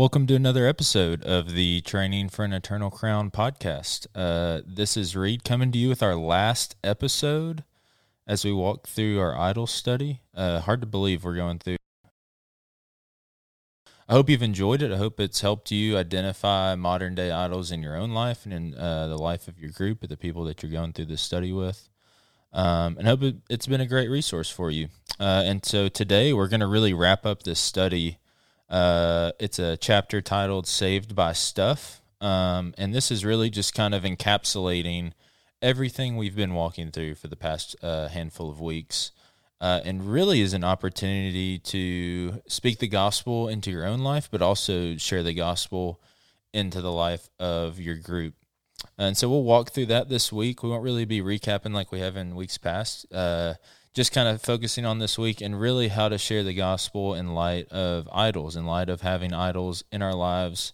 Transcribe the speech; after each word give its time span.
Welcome 0.00 0.26
to 0.28 0.34
another 0.34 0.66
episode 0.66 1.22
of 1.24 1.52
the 1.52 1.82
Training 1.82 2.30
for 2.30 2.42
an 2.42 2.54
Eternal 2.54 2.90
Crown 2.90 3.30
podcast. 3.30 4.06
Uh, 4.14 4.62
this 4.66 4.96
is 4.96 5.14
Reed 5.14 5.44
coming 5.44 5.70
to 5.72 5.78
you 5.78 5.90
with 5.90 6.02
our 6.02 6.16
last 6.16 6.74
episode 6.82 7.64
as 8.26 8.42
we 8.42 8.50
walk 8.50 8.88
through 8.88 9.20
our 9.20 9.36
idol 9.36 9.66
study. 9.66 10.22
Uh, 10.34 10.60
hard 10.60 10.80
to 10.80 10.86
believe 10.86 11.22
we're 11.22 11.34
going 11.34 11.58
through. 11.58 11.76
I 14.08 14.14
hope 14.14 14.30
you've 14.30 14.42
enjoyed 14.42 14.80
it. 14.80 14.90
I 14.90 14.96
hope 14.96 15.20
it's 15.20 15.42
helped 15.42 15.70
you 15.70 15.98
identify 15.98 16.74
modern 16.76 17.14
day 17.14 17.30
idols 17.30 17.70
in 17.70 17.82
your 17.82 17.94
own 17.94 18.12
life 18.12 18.46
and 18.46 18.54
in 18.54 18.74
uh, 18.76 19.06
the 19.06 19.18
life 19.18 19.48
of 19.48 19.58
your 19.58 19.70
group, 19.70 20.02
or 20.02 20.06
the 20.06 20.16
people 20.16 20.44
that 20.44 20.62
you're 20.62 20.72
going 20.72 20.94
through 20.94 21.04
this 21.04 21.20
study 21.20 21.52
with. 21.52 21.90
Um, 22.54 22.96
and 22.96 23.06
hope 23.06 23.22
it, 23.22 23.36
has 23.50 23.66
been 23.66 23.82
a 23.82 23.86
great 23.86 24.08
resource 24.08 24.48
for 24.48 24.70
you. 24.70 24.88
Uh, 25.18 25.42
and 25.44 25.62
so 25.62 25.88
today 25.88 26.32
we're 26.32 26.48
going 26.48 26.60
to 26.60 26.66
really 26.66 26.94
wrap 26.94 27.26
up 27.26 27.42
this 27.42 27.60
study 27.60 28.16
uh, 28.70 29.32
it's 29.40 29.58
a 29.58 29.76
chapter 29.76 30.20
titled 30.20 30.66
Saved 30.66 31.14
by 31.14 31.32
Stuff. 31.32 32.00
Um, 32.20 32.74
and 32.78 32.94
this 32.94 33.10
is 33.10 33.24
really 33.24 33.50
just 33.50 33.74
kind 33.74 33.94
of 33.94 34.04
encapsulating 34.04 35.12
everything 35.60 36.16
we've 36.16 36.36
been 36.36 36.54
walking 36.54 36.90
through 36.90 37.16
for 37.16 37.28
the 37.28 37.36
past 37.36 37.76
uh, 37.82 38.08
handful 38.08 38.48
of 38.48 38.60
weeks. 38.60 39.12
Uh, 39.60 39.80
and 39.84 40.10
really 40.10 40.40
is 40.40 40.54
an 40.54 40.64
opportunity 40.64 41.58
to 41.58 42.40
speak 42.46 42.78
the 42.78 42.88
gospel 42.88 43.46
into 43.48 43.70
your 43.70 43.84
own 43.84 43.98
life, 44.00 44.28
but 44.30 44.40
also 44.40 44.96
share 44.96 45.22
the 45.22 45.34
gospel 45.34 46.00
into 46.54 46.80
the 46.80 46.92
life 46.92 47.28
of 47.38 47.78
your 47.78 47.96
group. 47.96 48.34
And 48.96 49.16
so 49.16 49.28
we'll 49.28 49.42
walk 49.42 49.70
through 49.70 49.86
that 49.86 50.08
this 50.08 50.32
week. 50.32 50.62
We 50.62 50.70
won't 50.70 50.82
really 50.82 51.04
be 51.04 51.20
recapping 51.20 51.74
like 51.74 51.92
we 51.92 52.00
have 52.00 52.16
in 52.16 52.34
weeks 52.34 52.56
past. 52.56 53.04
Uh, 53.12 53.54
just 53.94 54.12
kind 54.12 54.28
of 54.28 54.40
focusing 54.40 54.86
on 54.86 54.98
this 54.98 55.18
week 55.18 55.40
and 55.40 55.60
really 55.60 55.88
how 55.88 56.08
to 56.08 56.18
share 56.18 56.42
the 56.42 56.54
gospel 56.54 57.14
in 57.14 57.34
light 57.34 57.68
of 57.70 58.08
idols, 58.12 58.56
in 58.56 58.64
light 58.64 58.88
of 58.88 59.00
having 59.00 59.32
idols 59.32 59.82
in 59.90 60.00
our 60.02 60.14
lives, 60.14 60.72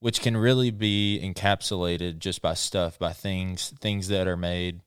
which 0.00 0.20
can 0.20 0.36
really 0.36 0.70
be 0.70 1.20
encapsulated 1.22 2.18
just 2.18 2.40
by 2.40 2.54
stuff, 2.54 2.98
by 2.98 3.12
things, 3.12 3.74
things 3.80 4.08
that 4.08 4.26
are 4.26 4.36
made, 4.36 4.80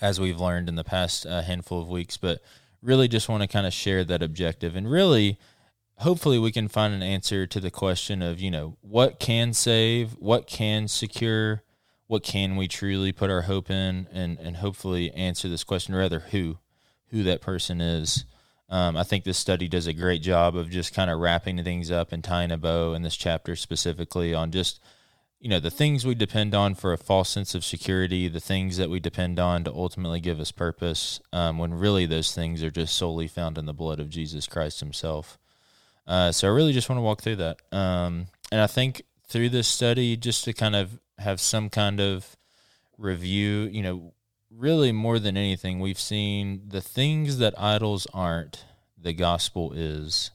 as 0.00 0.20
we've 0.20 0.40
learned 0.40 0.68
in 0.68 0.76
the 0.76 0.84
past 0.84 1.26
uh, 1.26 1.42
handful 1.42 1.80
of 1.80 1.88
weeks. 1.88 2.16
But 2.16 2.40
really 2.82 3.08
just 3.08 3.28
want 3.28 3.42
to 3.42 3.48
kind 3.48 3.66
of 3.66 3.72
share 3.72 4.04
that 4.04 4.22
objective 4.22 4.76
and 4.76 4.90
really 4.90 5.38
hopefully 5.98 6.38
we 6.38 6.52
can 6.52 6.68
find 6.68 6.94
an 6.94 7.02
answer 7.02 7.46
to 7.46 7.58
the 7.58 7.70
question 7.70 8.22
of 8.22 8.40
you 8.40 8.50
know 8.50 8.76
what 8.80 9.18
can 9.18 9.52
save 9.52 10.12
what 10.18 10.46
can 10.46 10.86
secure 10.86 11.62
what 12.06 12.22
can 12.22 12.54
we 12.54 12.68
truly 12.68 13.12
put 13.12 13.30
our 13.30 13.42
hope 13.42 13.70
in 13.70 14.06
and 14.12 14.38
and 14.38 14.58
hopefully 14.58 15.10
answer 15.12 15.48
this 15.48 15.64
question 15.64 15.94
rather 15.94 16.20
who 16.30 16.58
who 17.10 17.22
that 17.24 17.40
person 17.40 17.80
is. 17.80 18.24
Um, 18.68 18.96
I 18.96 19.04
think 19.04 19.24
this 19.24 19.38
study 19.38 19.68
does 19.68 19.86
a 19.86 19.92
great 19.92 20.22
job 20.22 20.56
of 20.56 20.70
just 20.70 20.92
kind 20.94 21.10
of 21.10 21.20
wrapping 21.20 21.62
things 21.62 21.90
up 21.90 22.12
and 22.12 22.22
tying 22.22 22.50
a 22.50 22.56
bow 22.56 22.94
in 22.94 23.02
this 23.02 23.16
chapter 23.16 23.54
specifically 23.54 24.34
on 24.34 24.50
just 24.50 24.80
you 25.38 25.50
know 25.50 25.60
the 25.60 25.70
things 25.70 26.04
we 26.04 26.14
depend 26.14 26.54
on 26.54 26.74
for 26.74 26.92
a 26.92 26.98
false 26.98 27.28
sense 27.28 27.54
of 27.54 27.64
security, 27.64 28.26
the 28.26 28.40
things 28.40 28.78
that 28.78 28.90
we 28.90 28.98
depend 28.98 29.38
on 29.38 29.62
to 29.64 29.72
ultimately 29.72 30.18
give 30.18 30.40
us 30.40 30.50
purpose, 30.50 31.20
um, 31.32 31.58
when 31.58 31.74
really 31.74 32.06
those 32.06 32.34
things 32.34 32.62
are 32.62 32.70
just 32.70 32.96
solely 32.96 33.28
found 33.28 33.58
in 33.58 33.66
the 33.66 33.74
blood 33.74 34.00
of 34.00 34.10
Jesus 34.10 34.46
Christ 34.46 34.80
Himself. 34.80 35.38
Uh, 36.06 36.32
so 36.32 36.48
I 36.48 36.50
really 36.50 36.72
just 36.72 36.88
want 36.88 36.98
to 36.98 37.02
walk 37.02 37.22
through 37.22 37.36
that, 37.36 37.58
um, 37.70 38.26
and 38.50 38.60
I 38.60 38.66
think 38.66 39.02
through 39.28 39.50
this 39.50 39.68
study, 39.68 40.16
just 40.16 40.44
to 40.44 40.52
kind 40.52 40.74
of 40.74 40.98
have 41.18 41.40
some 41.40 41.68
kind 41.68 42.00
of 42.00 42.36
review, 42.98 43.68
you 43.70 43.82
know, 43.82 44.14
really 44.56 44.92
more 44.92 45.18
than 45.18 45.36
anything, 45.36 45.80
we've 45.80 46.00
seen 46.00 46.62
the 46.68 46.80
things 46.80 47.38
that 47.38 47.58
idols 47.60 48.06
aren't, 48.12 48.64
the 48.96 49.12
gospel 49.12 49.72
is. 49.72 50.30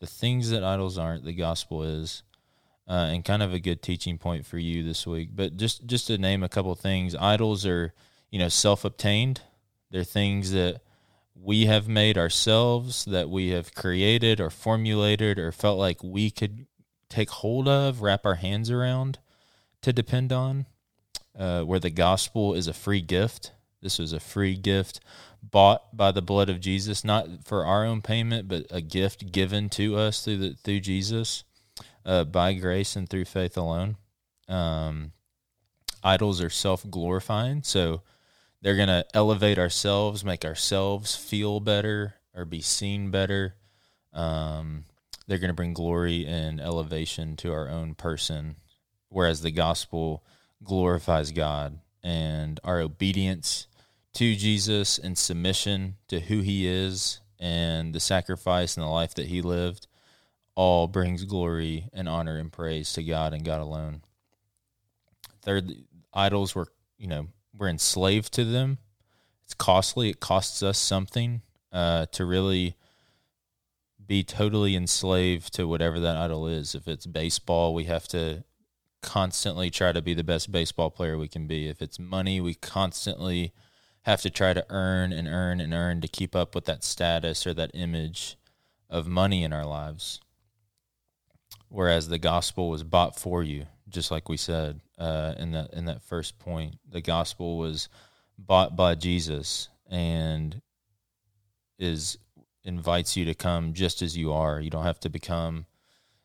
The 0.00 0.06
things 0.06 0.50
that 0.50 0.62
idols 0.62 0.98
aren't, 0.98 1.24
the 1.24 1.32
gospel 1.32 1.82
is. 1.82 2.22
Uh, 2.86 3.08
and 3.10 3.24
kind 3.24 3.42
of 3.42 3.54
a 3.54 3.58
good 3.58 3.80
teaching 3.80 4.18
point 4.18 4.44
for 4.44 4.58
you 4.58 4.84
this 4.84 5.06
week. 5.06 5.30
But 5.34 5.56
just 5.56 5.86
just 5.86 6.06
to 6.08 6.18
name 6.18 6.42
a 6.42 6.50
couple 6.50 6.74
things, 6.74 7.14
idols 7.14 7.64
are 7.64 7.94
you 8.30 8.38
know 8.38 8.50
self 8.50 8.84
obtained. 8.84 9.40
They're 9.90 10.04
things 10.04 10.52
that 10.52 10.82
we 11.34 11.64
have 11.64 11.88
made 11.88 12.18
ourselves, 12.18 13.06
that 13.06 13.30
we 13.30 13.50
have 13.50 13.74
created 13.74 14.38
or 14.38 14.50
formulated 14.50 15.38
or 15.38 15.50
felt 15.50 15.78
like 15.78 16.04
we 16.04 16.30
could 16.30 16.66
take 17.08 17.30
hold 17.30 17.68
of, 17.68 18.02
wrap 18.02 18.26
our 18.26 18.34
hands 18.34 18.70
around, 18.70 19.18
to 19.80 19.90
depend 19.90 20.30
on. 20.30 20.66
Uh, 21.36 21.62
where 21.62 21.80
the 21.80 21.90
gospel 21.90 22.54
is 22.54 22.68
a 22.68 22.72
free 22.72 23.00
gift. 23.00 23.50
This 23.82 23.98
was 23.98 24.12
a 24.12 24.20
free 24.20 24.54
gift 24.54 25.00
bought 25.42 25.96
by 25.96 26.12
the 26.12 26.22
blood 26.22 26.48
of 26.48 26.60
Jesus, 26.60 27.04
not 27.04 27.44
for 27.44 27.64
our 27.64 27.84
own 27.84 28.02
payment, 28.02 28.48
but 28.48 28.66
a 28.70 28.80
gift 28.80 29.32
given 29.32 29.68
to 29.70 29.96
us 29.96 30.24
through 30.24 30.38
the, 30.38 30.54
through 30.54 30.80
Jesus, 30.80 31.44
uh, 32.06 32.24
by 32.24 32.54
grace 32.54 32.96
and 32.96 33.08
through 33.08 33.24
faith 33.24 33.56
alone. 33.56 33.96
Um, 34.48 35.12
idols 36.02 36.40
are 36.40 36.50
self 36.50 36.88
glorifying, 36.88 37.62
so 37.62 38.02
they're 38.62 38.76
to 38.88 39.04
elevate 39.12 39.58
ourselves, 39.58 40.24
make 40.24 40.44
ourselves 40.44 41.14
feel 41.14 41.60
better 41.60 42.14
or 42.34 42.44
be 42.44 42.60
seen 42.60 43.10
better. 43.10 43.54
Um, 44.12 44.84
they're 45.26 45.38
to 45.48 45.54
bring 45.54 45.74
glory 45.74 46.26
and 46.26 46.60
elevation 46.60 47.36
to 47.36 47.52
our 47.52 47.68
own 47.68 47.94
person, 47.94 48.56
whereas 49.08 49.42
the 49.42 49.50
gospel 49.50 50.24
glorifies 50.64 51.30
God 51.30 51.78
and 52.02 52.58
our 52.64 52.80
obedience 52.80 53.66
to 54.14 54.34
Jesus 54.34 54.98
and 54.98 55.16
submission 55.18 55.96
to 56.08 56.20
who 56.20 56.40
he 56.40 56.66
is 56.66 57.20
and 57.38 57.94
the 57.94 58.00
sacrifice 58.00 58.76
and 58.76 58.84
the 58.84 58.90
life 58.90 59.14
that 59.14 59.26
he 59.26 59.42
lived 59.42 59.86
all 60.54 60.86
brings 60.86 61.24
glory 61.24 61.88
and 61.92 62.08
honor 62.08 62.38
and 62.38 62.52
praise 62.52 62.92
to 62.92 63.02
God 63.02 63.34
and 63.34 63.44
God 63.44 63.60
alone. 63.60 64.02
Third, 65.42 65.72
idols 66.12 66.54
were, 66.54 66.68
you 66.96 67.08
know, 67.08 67.26
we're 67.56 67.68
enslaved 67.68 68.32
to 68.34 68.44
them. 68.44 68.78
It's 69.44 69.54
costly. 69.54 70.10
It 70.10 70.20
costs 70.20 70.62
us 70.62 70.78
something 70.78 71.42
uh, 71.72 72.06
to 72.12 72.24
really 72.24 72.76
be 74.06 74.22
totally 74.22 74.76
enslaved 74.76 75.52
to 75.54 75.66
whatever 75.66 75.98
that 76.00 76.16
idol 76.16 76.46
is. 76.46 76.74
If 76.74 76.86
it's 76.86 77.06
baseball, 77.06 77.74
we 77.74 77.84
have 77.84 78.06
to 78.08 78.44
constantly 79.04 79.70
try 79.70 79.92
to 79.92 80.02
be 80.02 80.14
the 80.14 80.24
best 80.24 80.50
baseball 80.50 80.90
player 80.90 81.18
we 81.18 81.28
can 81.28 81.46
be. 81.46 81.68
If 81.68 81.82
it's 81.82 81.98
money, 81.98 82.40
we 82.40 82.54
constantly 82.54 83.52
have 84.02 84.22
to 84.22 84.30
try 84.30 84.54
to 84.54 84.66
earn 84.70 85.12
and 85.12 85.28
earn 85.28 85.60
and 85.60 85.74
earn 85.74 86.00
to 86.00 86.08
keep 86.08 86.34
up 86.34 86.54
with 86.54 86.64
that 86.64 86.82
status 86.82 87.46
or 87.46 87.52
that 87.54 87.70
image 87.74 88.36
of 88.88 89.06
money 89.06 89.44
in 89.44 89.52
our 89.52 89.66
lives. 89.66 90.20
Whereas 91.68 92.08
the 92.08 92.18
gospel 92.18 92.70
was 92.70 92.82
bought 92.82 93.18
for 93.18 93.42
you, 93.42 93.66
just 93.88 94.10
like 94.10 94.28
we 94.28 94.36
said 94.36 94.80
uh, 94.98 95.34
in 95.38 95.52
that 95.52 95.72
in 95.74 95.84
that 95.84 96.02
first 96.02 96.38
point. 96.38 96.76
The 96.88 97.00
gospel 97.02 97.58
was 97.58 97.88
bought 98.38 98.74
by 98.74 98.94
Jesus 98.94 99.68
and 99.90 100.62
is 101.78 102.18
invites 102.64 103.16
you 103.16 103.24
to 103.26 103.34
come 103.34 103.74
just 103.74 104.00
as 104.00 104.16
you 104.16 104.32
are. 104.32 104.60
You 104.60 104.70
don't 104.70 104.84
have 104.84 105.00
to 105.00 105.10
become 105.10 105.66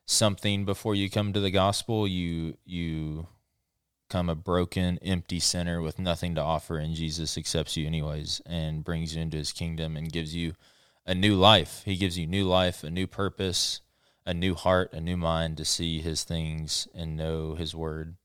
something 0.10 0.66
before 0.66 0.96
you 0.96 1.10
come 1.10 1.34
to 1.34 1.40
the 1.40 1.52
gospel. 1.52 2.08
You 2.08 2.58
you 2.66 3.28
come 4.10 4.28
a 4.28 4.36
broken, 4.36 4.98
empty 5.04 5.40
sinner 5.40 5.82
with 5.82 6.00
nothing 6.00 6.36
to 6.36 6.42
offer, 6.42 6.78
and 6.78 6.96
Jesus 6.96 7.38
accepts 7.38 7.78
you 7.78 7.86
anyways 7.86 8.42
and 8.46 8.84
brings 8.84 9.16
you 9.16 9.22
into 9.22 9.38
his 9.38 9.54
kingdom 9.54 9.96
and 9.96 10.12
gives 10.12 10.36
you 10.36 10.54
a 11.06 11.14
new 11.14 11.36
life. 11.36 11.84
He 11.86 11.96
gives 11.96 12.18
you 12.18 12.26
new 12.26 12.46
life, 12.46 12.84
a 12.84 12.90
new 12.90 13.06
purpose, 13.06 13.82
a 14.26 14.34
new 14.34 14.56
heart, 14.56 14.94
a 14.94 15.00
new 15.00 15.18
mind 15.18 15.58
to 15.58 15.66
see 15.66 16.02
his 16.02 16.24
things 16.24 16.88
and 16.94 17.16
know 17.16 17.54
his 17.54 17.76
word. 17.76 18.16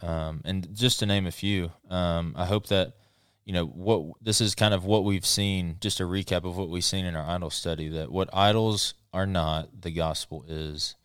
Um, 0.00 0.42
and 0.44 0.74
just 0.76 1.00
to 1.00 1.06
name 1.06 1.26
a 1.26 1.32
few, 1.32 1.72
um, 1.90 2.34
I 2.36 2.46
hope 2.46 2.68
that 2.68 2.94
you 3.48 3.54
know 3.54 3.64
what 3.64 4.02
this 4.20 4.42
is 4.42 4.54
kind 4.54 4.74
of 4.74 4.84
what 4.84 5.04
we've 5.04 5.24
seen. 5.24 5.78
Just 5.80 6.00
a 6.00 6.02
recap 6.02 6.44
of 6.44 6.58
what 6.58 6.68
we've 6.68 6.84
seen 6.84 7.06
in 7.06 7.16
our 7.16 7.24
idol 7.24 7.48
study. 7.48 7.88
That 7.88 8.12
what 8.12 8.28
idols 8.30 8.92
are 9.10 9.24
not, 9.24 9.80
the 9.80 9.90
gospel 9.90 10.44
is. 10.46 10.96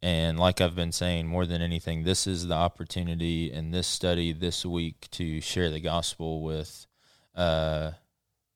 And 0.00 0.38
like 0.38 0.60
I've 0.60 0.76
been 0.76 0.92
saying, 0.92 1.26
more 1.26 1.46
than 1.46 1.60
anything, 1.60 2.04
this 2.04 2.28
is 2.28 2.46
the 2.46 2.54
opportunity 2.54 3.50
in 3.52 3.72
this 3.72 3.88
study 3.88 4.32
this 4.32 4.64
week 4.64 5.08
to 5.10 5.40
share 5.40 5.68
the 5.68 5.80
gospel 5.80 6.44
with 6.44 6.86
uh, 7.34 7.90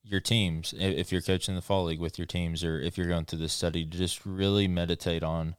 your 0.05 0.21
teams. 0.21 0.73
If 0.79 1.11
you're 1.11 1.23
coaching 1.23 1.57
the 1.57 1.61
fall 1.61 1.87
league 1.87 1.99
with 1.99 2.19
your 2.19 2.27
teams, 2.27 2.63
or 2.63 2.79
if 2.79 2.97
you're 2.97 3.09
going 3.09 3.25
through 3.25 3.41
this 3.41 3.53
study, 3.53 3.85
just 3.85 4.25
really 4.25 4.69
meditate 4.69 5.25
on 5.25 5.57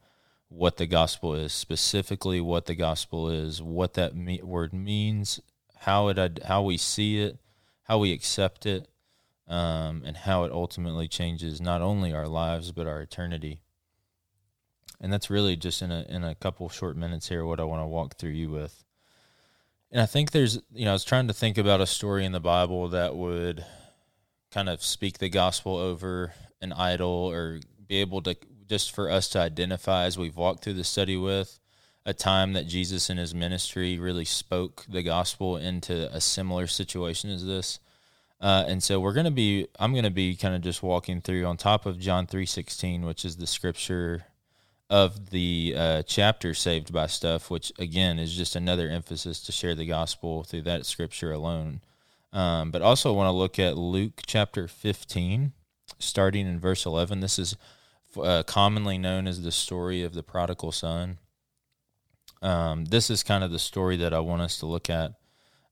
what 0.47 0.77
the 0.77 0.87
gospel 0.87 1.35
is, 1.35 1.51
specifically 1.51 2.39
what 2.39 2.67
the 2.67 2.75
gospel 2.75 3.29
is, 3.29 3.61
what 3.61 3.95
that 3.95 4.15
me- 4.15 4.41
word 4.41 4.71
means, 4.71 5.41
how 5.83 6.09
it 6.09 6.43
how 6.43 6.61
we 6.61 6.77
see 6.77 7.19
it, 7.19 7.39
how 7.83 7.99
we 7.99 8.11
accept 8.11 8.65
it, 8.65 8.87
um, 9.47 10.03
and 10.05 10.17
how 10.17 10.43
it 10.43 10.51
ultimately 10.51 11.07
changes 11.07 11.61
not 11.61 11.81
only 11.81 12.13
our 12.13 12.27
lives 12.27 12.71
but 12.71 12.87
our 12.87 13.01
eternity 13.01 13.61
and 15.03 15.11
that's 15.11 15.29
really 15.29 15.57
just 15.57 15.81
in 15.81 15.91
a 15.91 16.05
in 16.07 16.23
a 16.23 16.33
couple 16.33 16.67
short 16.69 16.95
minutes 16.95 17.27
here 17.27 17.45
what 17.45 17.59
I 17.59 17.65
want 17.65 17.83
to 17.83 17.87
walk 17.87 18.15
through 18.15 18.31
you 18.31 18.49
with. 18.49 18.85
And 19.91 20.01
I 20.01 20.05
think 20.05 20.31
there's 20.31 20.59
you 20.73 20.85
know 20.85 20.91
I 20.91 20.93
was 20.93 21.03
trying 21.03 21.27
to 21.27 21.33
think 21.33 21.57
about 21.57 21.81
a 21.81 21.85
story 21.85 22.25
in 22.25 22.31
the 22.31 22.39
Bible 22.39 22.87
that 22.87 23.15
would 23.15 23.65
kind 24.49 24.69
of 24.69 24.81
speak 24.81 25.17
the 25.17 25.29
gospel 25.29 25.75
over 25.75 26.33
an 26.61 26.71
idol 26.71 27.09
or 27.09 27.59
be 27.85 27.97
able 27.97 28.21
to 28.21 28.37
just 28.67 28.95
for 28.95 29.11
us 29.11 29.27
to 29.29 29.39
identify 29.39 30.05
as 30.05 30.17
we've 30.17 30.37
walked 30.37 30.63
through 30.63 30.73
the 30.73 30.85
study 30.85 31.17
with 31.17 31.59
a 32.05 32.13
time 32.13 32.53
that 32.53 32.67
Jesus 32.67 33.09
and 33.09 33.19
his 33.19 33.33
ministry 33.33 33.97
really 33.97 34.25
spoke 34.25 34.85
the 34.89 35.03
gospel 35.03 35.57
into 35.57 36.13
a 36.13 36.19
similar 36.19 36.67
situation 36.67 37.29
as 37.29 37.45
this. 37.45 37.79
Uh, 38.41 38.65
and 38.67 38.83
so 38.83 38.99
we're 38.99 39.13
going 39.13 39.25
to 39.25 39.31
be, 39.31 39.67
I'm 39.79 39.93
going 39.93 40.03
to 40.03 40.09
be 40.09 40.35
kind 40.35 40.53
of 40.53 40.61
just 40.61 40.83
walking 40.83 41.21
through 41.21 41.45
on 41.45 41.55
top 41.55 41.85
of 41.85 41.97
John 41.97 42.27
3.16, 42.27 43.05
which 43.05 43.23
is 43.23 43.37
the 43.37 43.47
scripture 43.47 44.25
of 44.89 45.29
the 45.29 45.73
uh, 45.77 46.03
chapter 46.03 46.53
saved 46.53 46.91
by 46.91 47.07
stuff, 47.07 47.49
which 47.49 47.71
again 47.79 48.19
is 48.19 48.35
just 48.35 48.55
another 48.55 48.89
emphasis 48.89 49.39
to 49.39 49.51
share 49.51 49.75
the 49.75 49.85
gospel 49.85 50.43
through 50.43 50.63
that 50.63 50.85
scripture 50.85 51.31
alone. 51.31 51.81
Um, 52.33 52.69
but 52.69 52.81
also 52.81 53.13
want 53.13 53.27
to 53.27 53.31
look 53.31 53.57
at 53.59 53.77
Luke 53.77 54.21
chapter 54.25 54.67
15, 54.67 55.53
starting 55.99 56.47
in 56.47 56.59
verse 56.59 56.85
11. 56.85 57.21
This 57.21 57.39
is 57.39 57.55
uh, 58.21 58.43
commonly 58.43 58.97
known 58.97 59.25
as 59.25 59.41
the 59.41 59.51
story 59.51 60.03
of 60.03 60.13
the 60.13 60.23
prodigal 60.23 60.71
son. 60.71 61.17
Um, 62.43 62.85
this 62.85 63.09
is 63.09 63.23
kind 63.23 63.43
of 63.43 63.51
the 63.51 63.59
story 63.59 63.95
that 63.97 64.13
I 64.13 64.19
want 64.19 64.41
us 64.41 64.57
to 64.59 64.65
look 64.65 64.89
at. 64.89 65.13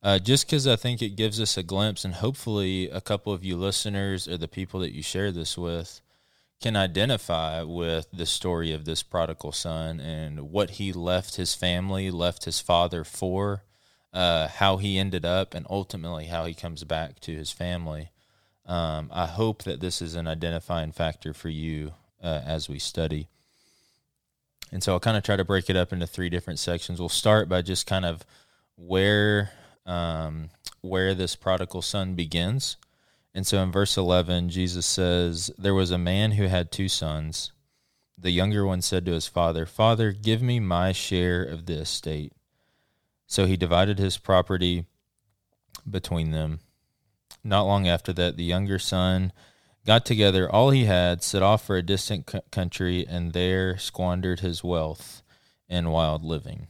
Uh, 0.02 0.18
just 0.18 0.48
because 0.48 0.66
I 0.66 0.78
think 0.78 1.02
it 1.02 1.16
gives 1.16 1.40
us 1.40 1.58
a 1.58 1.64
glimpse, 1.64 2.04
and 2.04 2.16
hopefully, 2.16 2.90
a 2.90 3.02
couple 3.02 3.34
of 3.34 3.44
you 3.44 3.56
listeners 3.56 4.28
or 4.28 4.38
the 4.38 4.48
people 4.48 4.80
that 4.80 4.96
you 4.96 5.04
share 5.04 5.32
this 5.32 5.58
with 5.58 6.02
can 6.60 6.76
identify 6.76 7.62
with 7.62 8.08
the 8.12 8.26
story 8.26 8.72
of 8.72 8.86
this 8.86 9.04
prodigal 9.04 9.52
son 9.52 10.00
and 10.00 10.52
what 10.52 10.72
he 10.72 10.94
left 10.94 11.36
his 11.36 11.54
family, 11.54 12.10
left 12.10 12.46
his 12.46 12.60
father 12.60 13.04
for, 13.04 13.64
uh, 14.14 14.48
how 14.48 14.78
he 14.78 14.98
ended 14.98 15.26
up, 15.26 15.54
and 15.54 15.68
ultimately 15.70 16.26
how 16.26 16.46
he 16.46 16.54
comes 16.54 16.84
back 16.84 17.20
to 17.20 17.36
his 17.36 17.52
family. 17.52 18.12
Um, 18.66 19.10
I 19.12 19.26
hope 19.26 19.64
that 19.64 19.82
this 19.82 20.02
is 20.02 20.16
an 20.16 20.28
identifying 20.28 20.92
factor 20.92 21.34
for 21.34 21.50
you 21.50 21.94
uh, 22.24 22.42
as 22.46 22.70
we 22.70 22.80
study. 22.80 23.28
And 24.72 24.82
so 24.82 24.94
I'll 24.94 25.00
kind 25.00 25.18
of 25.18 25.24
try 25.24 25.36
to 25.36 25.44
break 25.44 25.70
it 25.70 25.76
up 25.76 25.92
into 25.92 26.08
three 26.08 26.30
different 26.30 26.60
sections. 26.60 27.00
We'll 27.00 27.10
start 27.10 27.50
by 27.50 27.62
just 27.62 27.86
kind 27.86 28.06
of 28.06 28.26
where 28.76 29.52
um, 29.86 30.50
where 30.82 31.14
this 31.14 31.36
prodigal 31.36 31.82
son 31.82 32.16
begins. 32.16 32.78
And 33.34 33.48
so 33.48 33.62
in 33.64 33.72
verse 33.72 33.98
11, 33.98 34.50
Jesus 34.50 34.86
says, 34.86 35.52
There 35.58 35.74
was 35.74 35.92
a 35.92 35.98
man 35.98 36.34
who 36.34 36.48
had 36.48 36.72
two 36.72 36.90
sons. 36.90 37.52
The 38.18 38.32
younger 38.32 38.66
one 38.66 38.82
said 38.82 39.06
to 39.06 39.14
his 39.14 39.28
father, 39.28 39.66
Father, 39.66 40.12
give 40.12 40.42
me 40.42 40.60
my 40.60 40.92
share 40.92 41.44
of 41.44 41.66
the 41.66 41.80
estate. 41.80 42.34
So 43.26 43.46
he 43.46 43.58
divided 43.58 43.98
his 43.98 44.18
property 44.18 44.86
between 45.90 46.32
them. 46.32 46.60
Not 47.44 47.64
long 47.64 47.88
after 47.88 48.14
that, 48.14 48.38
the 48.38 48.44
younger 48.44 48.78
son 48.78 49.32
got 49.86 50.06
together 50.06 50.50
all 50.50 50.70
he 50.70 50.86
had, 50.86 51.24
set 51.24 51.42
off 51.42 51.66
for 51.66 51.78
a 51.78 51.82
distant 51.82 52.30
c- 52.30 52.40
country, 52.52 53.06
and 53.08 53.34
there 53.34 53.78
squandered 53.78 54.42
his 54.42 54.64
wealth 54.64 55.22
in 55.68 55.90
wild 55.90 56.24
living. 56.24 56.68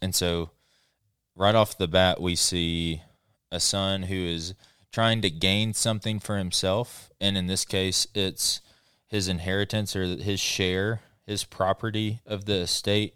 And 0.00 0.14
so, 0.14 0.50
right 1.34 1.54
off 1.54 1.78
the 1.78 1.88
bat, 1.88 2.20
we 2.20 2.36
see 2.36 3.02
a 3.50 3.60
son 3.60 4.04
who 4.04 4.14
is 4.14 4.54
trying 4.92 5.20
to 5.22 5.30
gain 5.30 5.74
something 5.74 6.20
for 6.20 6.38
himself. 6.38 7.10
And 7.20 7.36
in 7.36 7.46
this 7.46 7.64
case, 7.64 8.06
it's 8.14 8.60
his 9.08 9.28
inheritance 9.28 9.96
or 9.96 10.04
his 10.04 10.40
share, 10.40 11.00
his 11.26 11.44
property 11.44 12.20
of 12.26 12.44
the 12.44 12.60
estate 12.60 13.14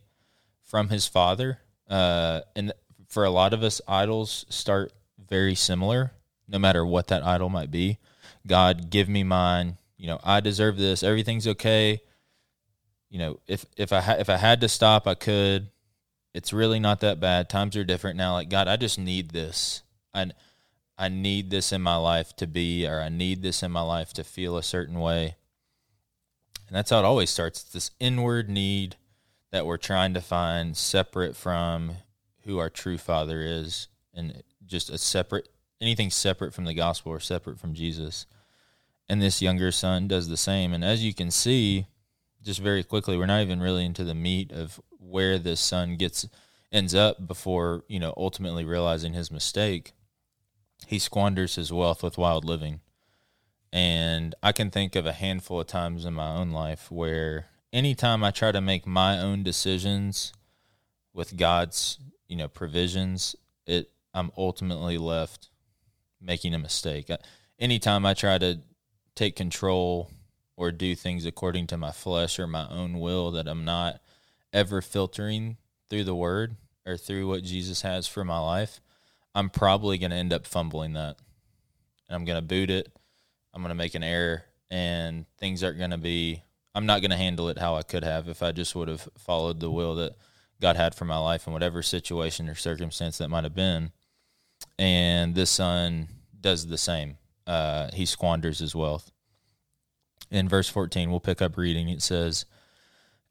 from 0.64 0.88
his 0.88 1.06
father. 1.06 1.60
Uh, 1.88 2.40
and 2.56 2.72
for 3.08 3.24
a 3.24 3.30
lot 3.30 3.52
of 3.52 3.62
us, 3.62 3.80
idols 3.86 4.44
start 4.48 4.92
very 5.28 5.54
similar, 5.54 6.12
no 6.48 6.58
matter 6.58 6.84
what 6.84 7.08
that 7.08 7.24
idol 7.24 7.48
might 7.48 7.70
be. 7.70 7.98
God, 8.46 8.90
give 8.90 9.08
me 9.08 9.24
mine. 9.24 9.78
You 9.96 10.06
know, 10.06 10.20
I 10.22 10.40
deserve 10.40 10.76
this. 10.76 11.02
Everything's 11.02 11.46
okay. 11.46 12.00
You 13.10 13.18
know, 13.18 13.40
if 13.46 13.66
if 13.76 13.92
I 13.92 14.00
ha- 14.00 14.16
if 14.18 14.30
I 14.30 14.36
had 14.36 14.60
to 14.60 14.68
stop, 14.68 15.06
I 15.06 15.14
could. 15.14 15.70
It's 16.34 16.52
really 16.52 16.78
not 16.78 17.00
that 17.00 17.20
bad. 17.20 17.48
Times 17.48 17.76
are 17.76 17.84
different 17.84 18.16
now. 18.16 18.34
Like 18.34 18.48
God, 18.48 18.68
I 18.68 18.76
just 18.76 18.98
need 18.98 19.30
this. 19.30 19.82
I 20.14 20.30
I 20.96 21.08
need 21.08 21.50
this 21.50 21.72
in 21.72 21.80
my 21.80 21.96
life 21.96 22.34
to 22.36 22.46
be, 22.46 22.86
or 22.86 23.00
I 23.00 23.08
need 23.08 23.42
this 23.42 23.62
in 23.62 23.70
my 23.70 23.80
life 23.80 24.12
to 24.14 24.24
feel 24.24 24.56
a 24.56 24.62
certain 24.62 24.98
way. 24.98 25.36
And 26.66 26.76
that's 26.76 26.90
how 26.90 26.98
it 26.98 27.04
always 27.04 27.30
starts. 27.30 27.62
It's 27.62 27.72
this 27.72 27.90
inward 27.98 28.50
need 28.50 28.96
that 29.50 29.64
we're 29.64 29.78
trying 29.78 30.12
to 30.14 30.20
find 30.20 30.76
separate 30.76 31.34
from 31.34 31.92
who 32.44 32.58
our 32.58 32.68
true 32.68 32.98
Father 32.98 33.40
is, 33.42 33.88
and 34.12 34.42
just 34.66 34.90
a 34.90 34.98
separate 34.98 35.48
anything 35.80 36.10
separate 36.10 36.54
from 36.54 36.64
the 36.64 36.74
gospel 36.74 37.12
or 37.12 37.20
separate 37.20 37.58
from 37.58 37.74
Jesus. 37.74 38.26
And 39.08 39.22
this 39.22 39.40
younger 39.40 39.72
son 39.72 40.08
does 40.08 40.28
the 40.28 40.36
same. 40.36 40.72
And 40.72 40.84
as 40.84 41.04
you 41.04 41.14
can 41.14 41.30
see, 41.30 41.86
just 42.42 42.60
very 42.60 42.84
quickly, 42.84 43.16
we're 43.16 43.26
not 43.26 43.42
even 43.42 43.60
really 43.60 43.84
into 43.84 44.04
the 44.04 44.14
meat 44.14 44.52
of 44.52 44.80
where 44.98 45.38
this 45.38 45.60
son 45.60 45.96
gets 45.96 46.28
ends 46.70 46.94
up 46.94 47.26
before, 47.26 47.84
you 47.88 47.98
know, 47.98 48.12
ultimately 48.16 48.64
realizing 48.64 49.14
his 49.14 49.30
mistake. 49.30 49.92
He 50.86 50.98
squanders 50.98 51.54
his 51.54 51.72
wealth 51.72 52.02
with 52.02 52.18
wild 52.18 52.44
living. 52.44 52.80
And 53.72 54.34
I 54.42 54.52
can 54.52 54.70
think 54.70 54.94
of 54.94 55.06
a 55.06 55.12
handful 55.12 55.60
of 55.60 55.66
times 55.66 56.04
in 56.04 56.14
my 56.14 56.36
own 56.36 56.50
life 56.50 56.90
where 56.90 57.46
anytime 57.72 58.22
I 58.22 58.30
try 58.30 58.52
to 58.52 58.60
make 58.60 58.86
my 58.86 59.18
own 59.18 59.42
decisions 59.42 60.32
with 61.12 61.36
God's, 61.36 61.98
you 62.28 62.36
know, 62.36 62.48
provisions, 62.48 63.34
it 63.66 63.90
I'm 64.14 64.30
ultimately 64.36 64.98
left 64.98 65.48
making 66.20 66.54
a 66.54 66.58
mistake. 66.58 67.10
Anytime 67.58 68.06
I 68.06 68.14
try 68.14 68.38
to 68.38 68.60
take 69.14 69.36
control 69.36 70.10
or 70.56 70.70
do 70.72 70.94
things 70.94 71.24
according 71.24 71.66
to 71.68 71.76
my 71.76 71.92
flesh 71.92 72.38
or 72.38 72.46
my 72.46 72.68
own 72.68 72.98
will 72.98 73.30
that 73.32 73.48
I'm 73.48 73.64
not 73.64 74.00
ever 74.52 74.80
filtering 74.80 75.56
through 75.88 76.04
the 76.04 76.14
word 76.14 76.56
or 76.86 76.96
through 76.96 77.28
what 77.28 77.42
Jesus 77.42 77.82
has 77.82 78.06
for 78.06 78.24
my 78.24 78.38
life, 78.38 78.80
I'm 79.34 79.50
probably 79.50 79.98
going 79.98 80.10
to 80.10 80.16
end 80.16 80.32
up 80.32 80.46
fumbling 80.46 80.94
that. 80.94 81.16
And 82.08 82.16
I'm 82.16 82.24
going 82.24 82.38
to 82.38 82.46
boot 82.46 82.70
it. 82.70 82.90
I'm 83.52 83.62
going 83.62 83.70
to 83.70 83.74
make 83.74 83.94
an 83.94 84.02
error 84.02 84.44
and 84.70 85.26
things 85.38 85.62
aren't 85.62 85.78
going 85.78 85.90
to 85.90 85.98
be 85.98 86.42
I'm 86.74 86.86
not 86.86 87.00
going 87.00 87.10
to 87.10 87.16
handle 87.16 87.48
it 87.48 87.58
how 87.58 87.74
I 87.74 87.82
could 87.82 88.04
have 88.04 88.28
if 88.28 88.42
I 88.42 88.52
just 88.52 88.74
would 88.74 88.88
have 88.88 89.08
followed 89.16 89.60
the 89.60 89.70
will 89.70 89.96
that 89.96 90.14
God 90.60 90.76
had 90.76 90.94
for 90.94 91.04
my 91.04 91.18
life 91.18 91.46
in 91.46 91.52
whatever 91.52 91.82
situation 91.82 92.48
or 92.48 92.54
circumstance 92.54 93.18
that 93.18 93.30
might 93.30 93.44
have 93.44 93.54
been 93.54 93.90
and 94.78 95.34
this 95.34 95.50
son 95.50 96.08
does 96.40 96.66
the 96.66 96.78
same. 96.78 97.18
Uh, 97.46 97.88
he 97.92 98.06
squanders 98.06 98.58
his 98.58 98.74
wealth. 98.74 99.10
In 100.30 100.48
verse 100.48 100.68
14, 100.68 101.10
we'll 101.10 101.20
pick 101.20 101.40
up 101.40 101.56
reading. 101.56 101.88
It 101.88 102.02
says, 102.02 102.44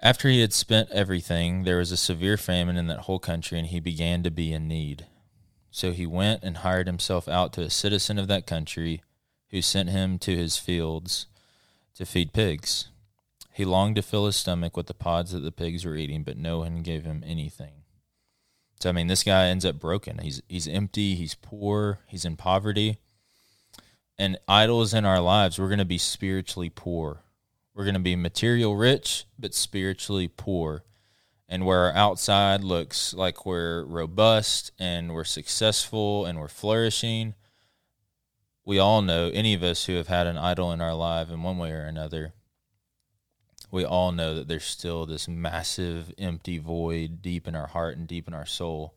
After 0.02 0.30
he 0.30 0.42
had 0.42 0.54
spent 0.54 0.90
everything, 0.92 1.64
there 1.64 1.78
was 1.78 1.92
a 1.92 1.98
severe 1.98 2.38
famine 2.38 2.78
in 2.78 2.88
that 2.88 3.02
whole 3.02 3.20
country, 3.20 3.60
and 3.60 3.68
he 3.68 3.80
began 3.80 4.24
to 4.24 4.32
be 4.32 4.52
in 4.52 4.68
need. 4.68 5.06
So 5.70 5.92
he 5.92 6.08
went 6.08 6.44
and 6.44 6.58
hired 6.58 6.88
himself 6.88 7.28
out 7.28 7.54
to 7.54 7.62
a 7.62 7.70
citizen 7.70 8.18
of 8.18 8.28
that 8.28 8.48
country, 8.48 9.04
who 9.50 9.62
sent 9.62 9.90
him 9.90 10.18
to 10.20 10.36
his 10.36 10.58
fields 10.58 11.28
to 11.96 12.06
feed 12.06 12.34
pigs. 12.34 12.90
He 13.54 13.66
longed 13.66 13.96
to 13.96 14.02
fill 14.02 14.26
his 14.26 14.36
stomach 14.36 14.76
with 14.76 14.88
the 14.88 14.94
pods 14.94 15.32
that 15.32 15.40
the 15.40 15.52
pigs 15.52 15.86
were 15.86 15.96
eating, 15.96 16.24
but 16.24 16.38
no 16.38 16.60
one 16.60 16.82
gave 16.82 17.06
him 17.06 17.24
anything. 17.26 17.77
So 18.80 18.90
I 18.90 18.94
mean, 18.94 19.08
this 19.08 19.24
guy 19.24 19.48
ends 19.48 19.66
up 19.66 19.80
broken. 19.80 20.20
He's 20.20 20.42
he's 20.48 20.68
empty. 20.68 21.16
He's 21.16 21.36
poor. 21.36 22.00
He's 22.08 22.26
in 22.26 22.38
poverty. 22.38 22.98
And 24.20 24.38
idols 24.48 24.94
in 24.94 25.06
our 25.06 25.22
lives, 25.22 25.60
we're 25.60 25.68
going 25.68 25.78
to 25.78 25.86
be 25.86 26.00
spiritually 26.00 26.70
poor. 26.70 27.22
We're 27.76 27.84
going 27.84 27.94
to 27.94 28.00
be 28.00 28.16
material 28.16 28.76
rich, 28.76 29.26
but 29.38 29.54
spiritually 29.54 30.28
poor. 30.28 30.84
And 31.48 31.66
where 31.66 31.82
our 31.82 31.94
outside 31.94 32.64
looks 32.64 33.14
like 33.14 33.46
we're 33.46 33.86
robust 33.86 34.72
and 34.80 35.14
we're 35.14 35.24
successful 35.24 36.26
and 36.26 36.40
we're 36.40 36.48
flourishing, 36.48 37.36
we 38.66 38.80
all 38.80 39.02
know, 39.02 39.30
any 39.34 39.54
of 39.54 39.64
us 39.64 39.86
who 39.86 39.94
have 39.94 40.08
had 40.08 40.28
an 40.28 40.38
idol 40.38 40.72
in 40.72 40.82
our 40.82 40.96
life 40.96 41.30
in 41.30 41.44
one 41.44 41.58
way 41.58 41.72
or 41.72 41.84
another, 41.86 42.34
we 43.72 43.84
all 43.86 44.12
know 44.12 44.36
that 44.36 44.48
there's 44.48 44.64
still 44.64 45.06
this 45.06 45.28
massive 45.28 46.14
empty 46.18 46.58
void 46.58 47.22
deep 47.22 47.48
in 47.48 47.56
our 47.56 47.68
heart 47.68 47.98
and 47.98 48.08
deep 48.08 48.28
in 48.28 48.34
our 48.34 48.46
soul 48.46 48.94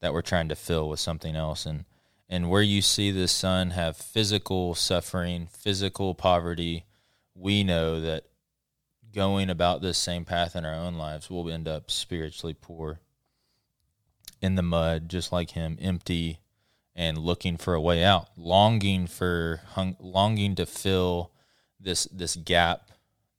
that 0.00 0.12
we're 0.12 0.22
trying 0.22 0.48
to 0.48 0.54
fill 0.54 0.88
with 0.88 1.00
something 1.00 1.34
else. 1.36 1.66
And 1.66 1.84
and 2.28 2.50
where 2.50 2.62
you 2.62 2.82
see 2.82 3.10
the 3.10 3.28
son 3.28 3.70
have 3.70 3.96
physical 3.96 4.74
suffering 4.74 5.48
physical 5.50 6.14
poverty 6.14 6.84
we 7.34 7.64
know 7.64 8.00
that 8.00 8.24
going 9.14 9.48
about 9.48 9.80
this 9.80 9.96
same 9.96 10.24
path 10.24 10.54
in 10.54 10.64
our 10.64 10.74
own 10.74 10.94
lives 10.94 11.30
we'll 11.30 11.50
end 11.50 11.66
up 11.66 11.90
spiritually 11.90 12.54
poor 12.54 13.00
in 14.42 14.54
the 14.56 14.62
mud 14.62 15.08
just 15.08 15.32
like 15.32 15.52
him 15.52 15.78
empty 15.80 16.40
and 16.94 17.16
looking 17.16 17.56
for 17.56 17.74
a 17.74 17.80
way 17.80 18.04
out 18.04 18.28
longing 18.36 19.06
for 19.06 19.62
hung, 19.68 19.96
longing 19.98 20.54
to 20.54 20.66
fill 20.66 21.32
this 21.80 22.04
this 22.12 22.36
gap 22.36 22.90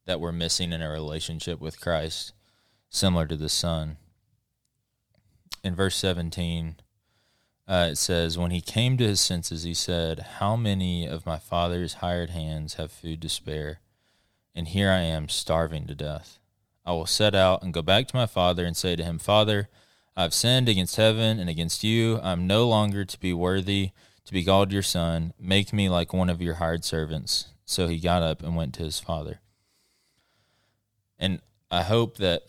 that 0.10 0.20
we're 0.20 0.34
missing 0.34 0.74
in 0.74 0.82
a 0.82 0.90
relationship 0.90 1.62
with 1.62 1.80
Christ, 1.80 2.34
similar 2.90 3.26
to 3.28 3.38
the 3.38 3.48
Son. 3.48 3.96
In 5.64 5.76
verse 5.76 5.96
17, 5.96 6.76
uh, 7.68 7.90
it 7.92 7.98
says, 7.98 8.38
When 8.38 8.52
he 8.52 8.60
came 8.60 8.98
to 8.98 9.08
his 9.08 9.22
senses, 9.22 9.64
he 9.64 9.74
said, 9.74 10.20
How 10.40 10.58
many 10.58 11.06
of 11.06 11.26
my 11.26 11.40
father's 11.40 11.96
hired 11.96 12.32
hands 12.32 12.74
have 12.74 12.92
food 12.92 13.22
to 13.22 13.30
spare? 13.30 13.80
and 14.60 14.68
here 14.68 14.90
I 14.90 15.00
am 15.00 15.30
starving 15.30 15.88
to 15.88 15.96
death. 15.96 16.38
I 16.86 16.92
will 16.92 17.06
set 17.06 17.34
out 17.34 17.64
and 17.64 17.74
go 17.74 17.82
back 17.82 18.08
to 18.08 18.16
my 18.16 18.26
father 18.26 18.66
and 18.66 18.76
say 18.76 18.96
to 18.96 19.04
him, 19.04 19.20
Father, 19.20 19.70
I've 20.18 20.34
sinned 20.34 20.68
against 20.68 20.98
heaven 20.98 21.40
and 21.40 21.50
against 21.50 21.84
you. 21.84 22.20
I'm 22.22 22.46
no 22.46 22.68
longer 22.68 23.06
to 23.06 23.20
be 23.20 23.32
worthy 23.32 23.92
to 24.26 24.34
be 24.34 24.44
called 24.44 24.74
your 24.74 24.84
son. 24.84 25.34
Make 25.40 25.72
me 25.72 25.88
like 25.88 26.12
one 26.12 26.30
of 26.30 26.42
your 26.42 26.56
hired 26.56 26.84
servants. 26.84 27.50
So 27.64 27.88
he 27.88 28.00
got 28.00 28.22
up 28.22 28.44
and 28.44 28.56
went 28.56 28.74
to 28.76 28.84
his 28.84 29.00
father. 29.00 29.40
And 31.20 31.42
I 31.70 31.84
hope 31.84 32.18
that 32.18 32.44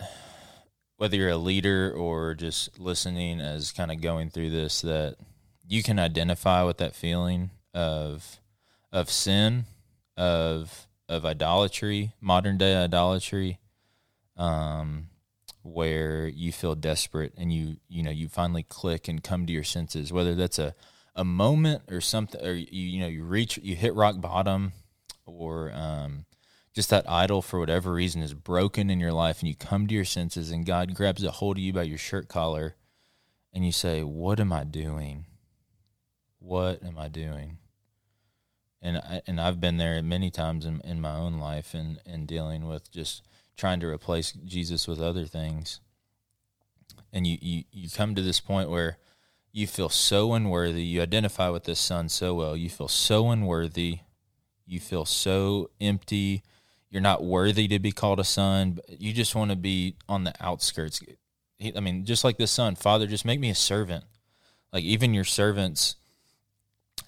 whether 0.97 1.17
you're 1.17 1.29
a 1.29 1.37
leader 1.37 1.91
or 1.91 2.33
just 2.33 2.79
listening 2.79 3.41
as 3.41 3.71
kind 3.71 3.91
of 3.91 4.01
going 4.01 4.29
through 4.29 4.51
this, 4.51 4.81
that 4.81 5.17
you 5.67 5.83
can 5.83 5.99
identify 5.99 6.63
with 6.63 6.77
that 6.77 6.95
feeling 6.95 7.49
of 7.73 8.39
of 8.91 9.09
sin, 9.09 9.65
of 10.15 10.87
of 11.09 11.25
idolatry, 11.25 12.13
modern 12.21 12.57
day 12.57 12.75
idolatry, 12.75 13.59
um, 14.37 15.07
where 15.63 16.27
you 16.27 16.51
feel 16.51 16.75
desperate 16.75 17.33
and 17.37 17.51
you 17.53 17.77
you 17.89 18.03
know 18.03 18.11
you 18.11 18.27
finally 18.27 18.63
click 18.63 19.07
and 19.07 19.23
come 19.23 19.45
to 19.45 19.53
your 19.53 19.63
senses. 19.63 20.13
Whether 20.13 20.35
that's 20.35 20.59
a 20.59 20.75
a 21.15 21.23
moment 21.25 21.83
or 21.89 21.99
something, 21.99 22.45
or 22.45 22.53
you 22.53 22.65
you 22.69 22.99
know 23.01 23.07
you 23.07 23.23
reach 23.23 23.57
you 23.57 23.75
hit 23.75 23.95
rock 23.95 24.21
bottom, 24.21 24.73
or 25.25 25.71
um, 25.73 26.25
just 26.73 26.89
that 26.89 27.09
idol 27.09 27.41
for 27.41 27.59
whatever 27.59 27.93
reason 27.93 28.21
is 28.21 28.33
broken 28.33 28.89
in 28.89 28.99
your 28.99 29.13
life, 29.13 29.39
and 29.39 29.49
you 29.49 29.55
come 29.55 29.87
to 29.87 29.93
your 29.93 30.05
senses, 30.05 30.51
and 30.51 30.65
God 30.65 30.93
grabs 30.93 31.23
a 31.23 31.31
hold 31.31 31.57
of 31.57 31.63
you 31.63 31.73
by 31.73 31.83
your 31.83 31.97
shirt 31.97 32.27
collar, 32.27 32.75
and 33.53 33.65
you 33.65 33.71
say, 33.71 34.03
"What 34.03 34.39
am 34.39 34.53
I 34.53 34.63
doing? 34.63 35.25
What 36.39 36.83
am 36.83 36.97
I 36.97 37.07
doing?" 37.07 37.57
and 38.81 38.97
I, 38.97 39.21
and 39.27 39.39
I've 39.39 39.61
been 39.61 39.77
there 39.77 40.01
many 40.01 40.31
times 40.31 40.65
in, 40.65 40.81
in 40.81 41.01
my 41.01 41.15
own 41.15 41.39
life 41.39 41.73
and 41.73 41.99
and 42.05 42.27
dealing 42.27 42.67
with 42.67 42.91
just 42.91 43.23
trying 43.55 43.79
to 43.81 43.87
replace 43.87 44.31
Jesus 44.31 44.87
with 44.87 44.99
other 44.99 45.25
things. 45.25 45.79
And 47.13 47.27
you, 47.27 47.37
you, 47.41 47.63
you 47.71 47.89
come 47.89 48.15
to 48.15 48.21
this 48.21 48.39
point 48.39 48.69
where 48.69 48.97
you 49.51 49.67
feel 49.67 49.89
so 49.89 50.33
unworthy. 50.33 50.81
You 50.81 51.01
identify 51.01 51.49
with 51.49 51.65
this 51.65 51.79
son 51.79 52.09
so 52.09 52.33
well. 52.33 52.55
You 52.55 52.69
feel 52.69 52.87
so 52.87 53.29
unworthy. 53.29 53.99
You 54.65 54.79
feel 54.79 55.05
so 55.05 55.69
empty. 55.79 56.41
You're 56.91 57.01
not 57.01 57.23
worthy 57.23 57.67
to 57.69 57.79
be 57.79 57.91
called 57.91 58.19
a 58.19 58.23
son. 58.23 58.73
But 58.73 59.01
you 59.01 59.13
just 59.13 59.33
want 59.33 59.49
to 59.49 59.57
be 59.57 59.95
on 60.07 60.25
the 60.25 60.33
outskirts. 60.39 61.01
I 61.75 61.79
mean, 61.79 62.05
just 62.05 62.23
like 62.23 62.37
the 62.37 62.47
son, 62.47 62.75
Father, 62.75 63.07
just 63.07 63.25
make 63.25 63.39
me 63.39 63.49
a 63.49 63.55
servant. 63.55 64.03
Like 64.71 64.83
even 64.83 65.13
your 65.13 65.23
servants 65.23 65.95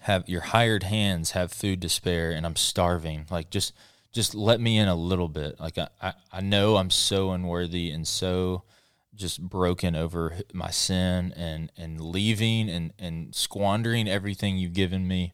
have 0.02 0.28
your 0.28 0.42
hired 0.42 0.84
hands 0.84 1.32
have 1.32 1.52
food 1.52 1.82
to 1.82 1.90
spare 1.90 2.32
and 2.32 2.46
I'm 2.46 2.56
starving. 2.56 3.26
Like 3.30 3.50
just 3.50 3.74
just 4.12 4.36
let 4.36 4.60
me 4.62 4.78
in 4.78 4.88
a 4.88 4.96
little 4.96 5.28
bit. 5.28 5.60
Like 5.60 5.78
I, 5.78 5.88
I, 6.02 6.14
I 6.32 6.42
know 6.42 6.78
I'm 6.78 6.92
so 6.92 7.32
unworthy 7.32 7.90
and 7.90 8.08
so 8.08 8.64
just 9.16 9.42
broken 9.42 9.96
over 9.96 10.38
my 10.54 10.70
sin 10.72 11.34
and, 11.36 11.72
and 11.78 12.00
leaving 12.00 12.70
and, 12.70 12.94
and 13.00 13.34
squandering 13.34 14.08
everything 14.08 14.58
you've 14.58 14.74
given 14.74 15.08
me. 15.08 15.34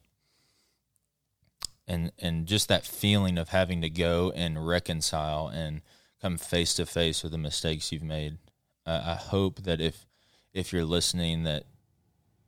And 1.89 2.13
and 2.19 2.45
just 2.45 2.69
that 2.69 2.85
feeling 2.85 3.37
of 3.37 3.49
having 3.49 3.81
to 3.81 3.89
go 3.89 4.31
and 4.33 4.65
reconcile 4.65 5.47
and 5.47 5.81
come 6.21 6.37
face 6.37 6.75
to 6.75 6.85
face 6.85 7.23
with 7.23 7.33
the 7.33 7.37
mistakes 7.37 7.91
you've 7.91 8.03
made. 8.03 8.37
I 8.85 9.15
hope 9.15 9.63
that 9.63 9.81
if 9.81 10.05
if 10.53 10.71
you're 10.71 10.85
listening 10.85 11.43
that 11.43 11.65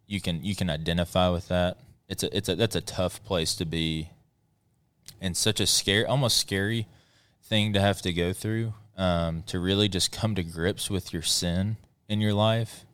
you 0.08 0.22
can 0.22 0.44
you 0.44 0.56
can 0.56 0.70
identify 0.70 1.30
with 1.30 1.48
that 1.48 1.78
it's 2.08 2.24
a 2.24 2.38
it's 2.38 2.50
a 2.50 2.56
that's 2.56 2.76
a 2.76 2.82
tough 2.82 3.24
place 3.24 3.56
to 3.56 3.66
be 3.66 4.10
and 5.22 5.36
such 5.38 5.60
a 5.60 5.66
scary 5.66 6.06
almost 6.06 6.38
scary 6.38 6.88
thing 7.44 7.74
to 7.74 7.80
have 7.80 8.02
to 8.02 8.12
go 8.12 8.34
through 8.34 8.74
um, 8.98 9.44
to 9.44 9.60
really 9.60 9.88
just 9.88 10.12
come 10.12 10.36
to 10.36 10.44
grips 10.44 10.90
with 10.90 11.14
your 11.14 11.22
sin 11.22 11.78
in 12.10 12.20
your 12.20 12.34
life 12.34 12.86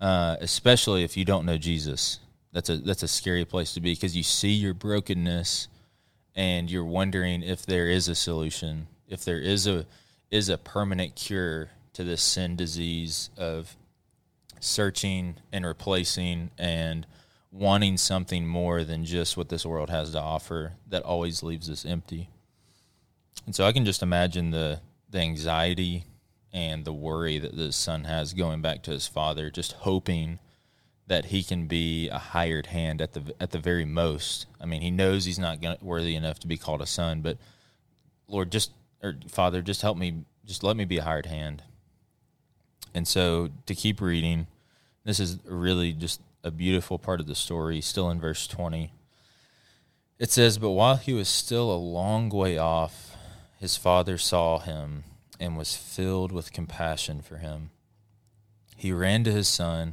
uh, 0.00 0.36
especially 0.40 1.02
if 1.02 1.16
you 1.16 1.24
don't 1.24 1.46
know 1.46 1.56
jesus 1.56 2.20
that's 2.52 2.68
a 2.68 2.76
that's 2.76 3.02
a 3.02 3.08
scary 3.08 3.46
place 3.46 3.72
to 3.72 3.80
be 3.80 3.92
because 3.92 4.14
you 4.16 4.22
see 4.22 4.52
your 4.52 4.74
brokenness 4.74 5.68
and 6.34 6.70
you're 6.70 6.84
wondering 6.84 7.42
if 7.42 7.66
there 7.66 7.88
is 7.88 8.08
a 8.08 8.14
solution 8.14 8.86
if 9.08 9.24
there 9.24 9.38
is 9.38 9.66
a 9.66 9.86
is 10.30 10.48
a 10.48 10.56
permanent 10.56 11.14
cure 11.14 11.70
to 11.92 12.02
this 12.02 12.22
sin 12.22 12.56
disease 12.56 13.28
of 13.36 13.76
searching 14.60 15.34
and 15.52 15.66
replacing 15.66 16.50
and 16.56 17.06
wanting 17.50 17.98
something 17.98 18.46
more 18.46 18.82
than 18.82 19.04
just 19.04 19.36
what 19.36 19.50
this 19.50 19.66
world 19.66 19.90
has 19.90 20.12
to 20.12 20.20
offer 20.20 20.72
that 20.88 21.02
always 21.02 21.42
leaves 21.42 21.68
us 21.68 21.84
empty. 21.84 22.30
And 23.44 23.54
so 23.54 23.66
I 23.66 23.72
can 23.72 23.84
just 23.84 24.02
imagine 24.02 24.50
the 24.50 24.80
the 25.10 25.18
anxiety 25.18 26.06
and 26.54 26.84
the 26.84 26.92
worry 26.92 27.38
that 27.38 27.56
the 27.56 27.72
son 27.72 28.04
has 28.04 28.32
going 28.32 28.62
back 28.62 28.82
to 28.84 28.90
his 28.90 29.06
father, 29.06 29.50
just 29.50 29.72
hoping 29.72 30.38
that 31.12 31.26
he 31.26 31.42
can 31.42 31.66
be 31.66 32.08
a 32.08 32.16
hired 32.16 32.68
hand 32.68 33.02
at 33.02 33.12
the 33.12 33.34
at 33.38 33.50
the 33.50 33.58
very 33.58 33.84
most. 33.84 34.46
I 34.58 34.64
mean, 34.64 34.80
he 34.80 34.90
knows 34.90 35.26
he's 35.26 35.38
not 35.38 35.60
worthy 35.82 36.16
enough 36.16 36.38
to 36.40 36.46
be 36.46 36.56
called 36.56 36.80
a 36.80 36.86
son, 36.86 37.20
but 37.20 37.36
Lord, 38.28 38.50
just 38.50 38.70
or 39.02 39.16
Father, 39.28 39.60
just 39.60 39.82
help 39.82 39.98
me, 39.98 40.24
just 40.46 40.64
let 40.64 40.74
me 40.74 40.86
be 40.86 40.96
a 40.96 41.02
hired 41.02 41.26
hand. 41.26 41.64
And 42.94 43.06
so 43.06 43.50
to 43.66 43.74
keep 43.74 44.00
reading, 44.00 44.46
this 45.04 45.20
is 45.20 45.38
really 45.44 45.92
just 45.92 46.22
a 46.42 46.50
beautiful 46.50 46.98
part 46.98 47.20
of 47.20 47.26
the 47.26 47.34
story, 47.34 47.82
still 47.82 48.08
in 48.08 48.18
verse 48.18 48.46
20. 48.46 48.90
It 50.18 50.30
says, 50.30 50.56
But 50.56 50.70
while 50.70 50.96
he 50.96 51.12
was 51.12 51.28
still 51.28 51.70
a 51.70 51.76
long 51.76 52.30
way 52.30 52.56
off, 52.56 53.18
his 53.60 53.76
father 53.76 54.16
saw 54.16 54.60
him 54.60 55.04
and 55.38 55.58
was 55.58 55.76
filled 55.76 56.32
with 56.32 56.54
compassion 56.54 57.20
for 57.20 57.36
him. 57.36 57.68
He 58.76 58.92
ran 58.92 59.24
to 59.24 59.32
his 59.32 59.46
son, 59.48 59.92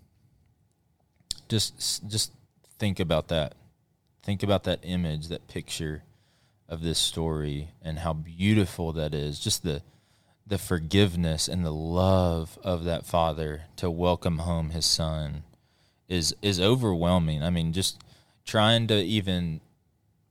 Just 1.51 2.07
just 2.07 2.31
think 2.79 3.01
about 3.01 3.27
that. 3.27 3.55
Think 4.23 4.41
about 4.41 4.63
that 4.63 4.79
image, 4.83 5.27
that 5.27 5.49
picture 5.49 6.03
of 6.69 6.81
this 6.81 6.97
story 6.97 7.71
and 7.81 7.99
how 7.99 8.13
beautiful 8.13 8.93
that 8.93 9.13
is. 9.13 9.37
Just 9.37 9.61
the 9.61 9.81
the 10.47 10.57
forgiveness 10.57 11.49
and 11.49 11.65
the 11.65 11.73
love 11.73 12.57
of 12.63 12.85
that 12.85 13.05
father 13.05 13.63
to 13.75 13.91
welcome 13.91 14.37
home 14.37 14.69
his 14.69 14.85
son 14.85 15.43
is 16.07 16.33
is 16.41 16.61
overwhelming. 16.61 17.43
I 17.43 17.49
mean, 17.49 17.73
just 17.73 17.99
trying 18.45 18.87
to 18.87 18.95
even 18.95 19.59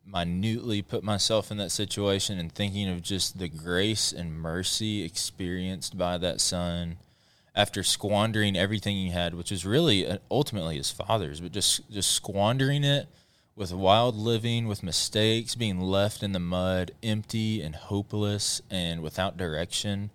minutely 0.07 0.81
put 0.81 1.05
myself 1.05 1.50
in 1.50 1.59
that 1.59 1.71
situation 1.71 2.39
and 2.39 2.50
thinking 2.50 2.89
of 2.89 3.03
just 3.03 3.39
the 3.39 3.50
grace 3.50 4.11
and 4.11 4.41
mercy 4.41 5.03
experienced 5.03 5.99
by 5.99 6.17
that 6.17 6.41
son 6.41 6.97
after 7.54 7.83
squandering 7.83 8.57
everything 8.57 8.97
he 8.97 9.11
had, 9.11 9.35
which 9.35 9.50
is 9.52 9.66
really 9.66 10.07
uh, 10.07 10.19
ultimately 10.30 10.76
his 10.76 10.90
father's, 10.90 11.40
but 11.40 11.52
just 11.52 11.88
just 11.90 12.11
squandering 12.11 12.85
it 12.85 13.09
with 13.57 13.73
wild 13.75 14.16
living, 14.16 14.66
with 14.66 14.83
mistakes, 14.83 15.54
being 15.54 15.80
left 15.80 16.23
in 16.23 16.33
the 16.33 16.40
mud, 16.40 16.92
empty 17.02 17.61
and 17.61 17.75
hopeless 17.75 18.62
and 18.71 19.02
without 19.02 19.37
direction. 19.37 20.11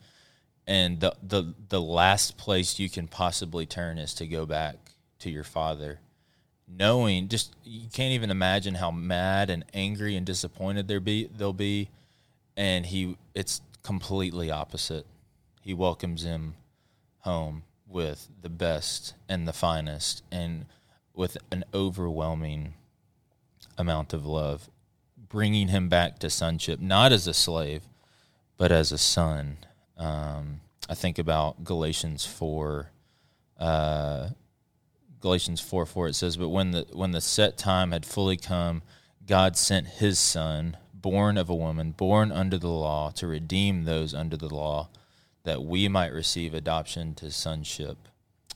And 0.65 1.00
the, 1.00 1.15
the, 1.22 1.54
the 1.70 1.80
last 1.80 2.38
place 2.38 2.80
you 2.80 2.89
can 2.89 3.08
possibly 3.08 3.68
turn 3.68 4.00
is 4.00 4.15
to 4.15 4.25
go 4.25 4.48
back 4.48 4.77
to 5.20 5.30
your 5.30 5.44
father. 5.44 6.00
Knowing, 6.68 7.27
just 7.27 7.56
you 7.63 7.88
can't 7.94 8.13
even 8.13 8.32
imagine 8.32 8.75
how 8.75 8.89
mad 8.89 9.51
and 9.51 9.63
angry 9.75 10.15
and 10.15 10.25
disappointed 10.25 10.88
be 11.04 11.30
they'll 11.38 11.54
be, 11.54 11.89
and 12.58 12.88
he 12.88 13.15
it's 13.36 13.62
completely 13.84 14.50
opposite. 14.50 15.06
He 15.62 15.75
welcomes 15.75 16.24
him 16.24 16.56
home 17.25 17.63
with 17.88 18.29
the 18.41 18.50
best 18.50 19.13
and 19.27 19.48
the 19.48 19.53
finest, 19.53 20.24
and 20.32 20.65
with 21.13 21.38
an 21.51 21.65
overwhelming 21.74 22.74
amount 23.77 24.13
of 24.13 24.25
love, 24.25 24.70
bringing 25.29 25.67
him 25.67 25.89
back 25.89 26.17
to 26.20 26.29
sonship, 26.29 26.79
not 26.79 27.12
as 27.12 27.27
a 27.27 27.34
slave, 27.34 27.84
but 28.58 28.72
as 28.72 28.91
a 28.91 28.98
son. 28.98 29.58
Um, 29.98 30.62
I 30.89 30.96
think 30.96 31.20
about 31.20 31.63
Galatians 31.63 32.25
four. 32.25 32.91
Uh, 33.60 34.29
Galatians 35.20 35.60
four 35.60 35.86
four. 35.86 36.08
It 36.08 36.15
says, 36.15 36.38
"But 36.38 36.50
when 36.50 36.72
the 36.72 36.86
when 36.94 37.12
the 37.12 37.22
set 37.22 37.58
time 37.58 37.91
had 37.91 38.05
fully 38.05 38.38
come, 38.38 38.82
God 39.25 39.58
sent 39.58 39.88
His 39.88 40.20
Son, 40.20 40.77
born 40.94 41.38
of 41.38 41.50
a 41.50 41.55
woman, 41.55 41.91
born 41.91 42.32
under 42.32 42.58
the 42.58 42.70
law, 42.70 43.10
to 43.12 43.27
redeem 43.27 43.84
those 43.84 44.13
under 44.13 44.38
the 44.38 44.53
law, 44.53 44.89
that 45.46 45.64
we 45.64 45.88
might 45.88 46.12
receive 46.12 46.54
adoption 46.54 47.16
to 47.16 47.32
sonship. 47.32 47.98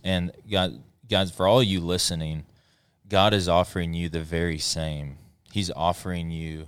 And 0.03 0.31
God, 0.49 0.83
guys, 1.09 1.31
for 1.31 1.47
all 1.47 1.63
you 1.63 1.79
listening, 1.79 2.45
God 3.07 3.33
is 3.33 3.47
offering 3.47 3.93
you 3.93 4.09
the 4.09 4.21
very 4.21 4.59
same. 4.59 5.17
He's 5.51 5.71
offering 5.71 6.29
you 6.29 6.67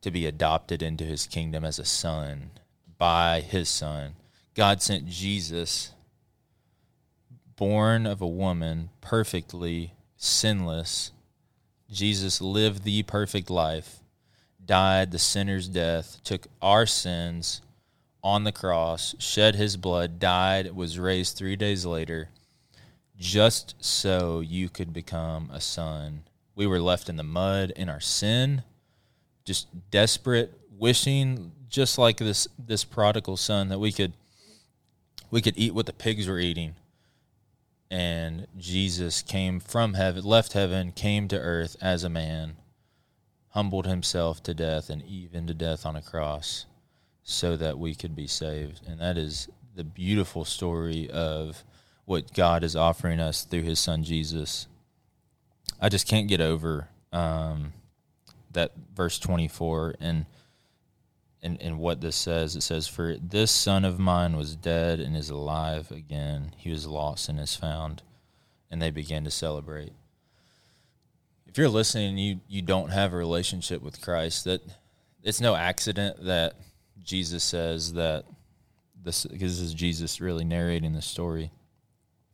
to 0.00 0.10
be 0.10 0.26
adopted 0.26 0.82
into 0.82 1.04
his 1.04 1.26
kingdom 1.26 1.64
as 1.64 1.78
a 1.78 1.84
son 1.84 2.50
by 2.98 3.40
his 3.40 3.68
son. 3.68 4.14
God 4.54 4.82
sent 4.82 5.06
Jesus, 5.06 5.92
born 7.56 8.06
of 8.06 8.20
a 8.20 8.26
woman, 8.26 8.90
perfectly 9.00 9.94
sinless. 10.16 11.12
Jesus 11.90 12.40
lived 12.40 12.84
the 12.84 13.02
perfect 13.02 13.50
life, 13.50 14.00
died 14.64 15.10
the 15.10 15.18
sinner's 15.18 15.68
death, 15.68 16.20
took 16.24 16.46
our 16.60 16.86
sins 16.86 17.62
on 18.22 18.44
the 18.44 18.52
cross, 18.52 19.14
shed 19.18 19.54
his 19.54 19.76
blood, 19.76 20.18
died, 20.18 20.74
was 20.74 20.98
raised 20.98 21.36
three 21.36 21.56
days 21.56 21.86
later, 21.86 22.30
just 23.16 23.74
so 23.80 24.40
you 24.40 24.68
could 24.68 24.92
become 24.92 25.50
a 25.52 25.60
son. 25.60 26.24
We 26.54 26.66
were 26.66 26.80
left 26.80 27.08
in 27.08 27.16
the 27.16 27.22
mud 27.22 27.72
in 27.76 27.88
our 27.88 28.00
sin, 28.00 28.62
just 29.44 29.68
desperate, 29.90 30.58
wishing, 30.70 31.52
just 31.68 31.98
like 31.98 32.16
this 32.18 32.48
this 32.58 32.84
prodigal 32.84 33.36
son, 33.36 33.68
that 33.68 33.78
we 33.78 33.92
could 33.92 34.12
we 35.30 35.40
could 35.40 35.56
eat 35.56 35.74
what 35.74 35.86
the 35.86 35.92
pigs 35.92 36.26
were 36.26 36.38
eating. 36.38 36.74
And 37.90 38.46
Jesus 38.58 39.22
came 39.22 39.60
from 39.60 39.94
heaven, 39.94 40.24
left 40.24 40.52
heaven, 40.52 40.92
came 40.92 41.28
to 41.28 41.38
earth 41.38 41.76
as 41.80 42.04
a 42.04 42.10
man, 42.10 42.56
humbled 43.50 43.86
himself 43.86 44.42
to 44.42 44.52
death 44.52 44.90
and 44.90 45.02
even 45.04 45.46
to 45.46 45.54
death 45.54 45.86
on 45.86 45.96
a 45.96 46.02
cross 46.02 46.66
so 47.30 47.58
that 47.58 47.78
we 47.78 47.94
could 47.94 48.16
be 48.16 48.26
saved. 48.26 48.80
And 48.88 49.00
that 49.00 49.18
is 49.18 49.48
the 49.74 49.84
beautiful 49.84 50.46
story 50.46 51.10
of 51.10 51.62
what 52.06 52.32
God 52.32 52.64
is 52.64 52.74
offering 52.74 53.20
us 53.20 53.44
through 53.44 53.62
his 53.62 53.78
son 53.78 54.02
Jesus. 54.02 54.66
I 55.78 55.90
just 55.90 56.08
can't 56.08 56.26
get 56.26 56.40
over 56.40 56.88
um, 57.12 57.74
that 58.52 58.72
verse 58.94 59.18
24 59.18 59.96
and 60.00 60.24
and, 61.40 61.60
and 61.62 61.78
what 61.78 62.00
this 62.00 62.16
says. 62.16 62.56
It 62.56 62.62
says, 62.62 62.88
For 62.88 63.16
this 63.16 63.50
son 63.52 63.84
of 63.84 63.98
mine 63.98 64.36
was 64.36 64.56
dead 64.56 64.98
and 64.98 65.14
is 65.14 65.30
alive 65.30 65.92
again. 65.92 66.52
He 66.56 66.70
was 66.70 66.86
lost 66.86 67.28
and 67.28 67.38
is 67.38 67.54
found. 67.54 68.02
And 68.70 68.82
they 68.82 68.90
began 68.90 69.22
to 69.22 69.30
celebrate. 69.30 69.92
If 71.46 71.56
you're 71.56 71.68
listening 71.68 72.18
you, 72.18 72.40
you 72.48 72.62
don't 72.62 72.90
have 72.90 73.12
a 73.12 73.16
relationship 73.16 73.82
with 73.82 74.00
Christ, 74.00 74.44
that 74.46 74.62
it's 75.22 75.40
no 75.40 75.54
accident 75.54 76.24
that 76.24 76.54
Jesus 77.02 77.44
says 77.44 77.94
that 77.94 78.24
this 79.02 79.24
because 79.24 79.58
this 79.58 79.68
is 79.68 79.74
Jesus 79.74 80.20
really 80.20 80.44
narrating 80.44 80.92
the 80.92 81.02
story. 81.02 81.50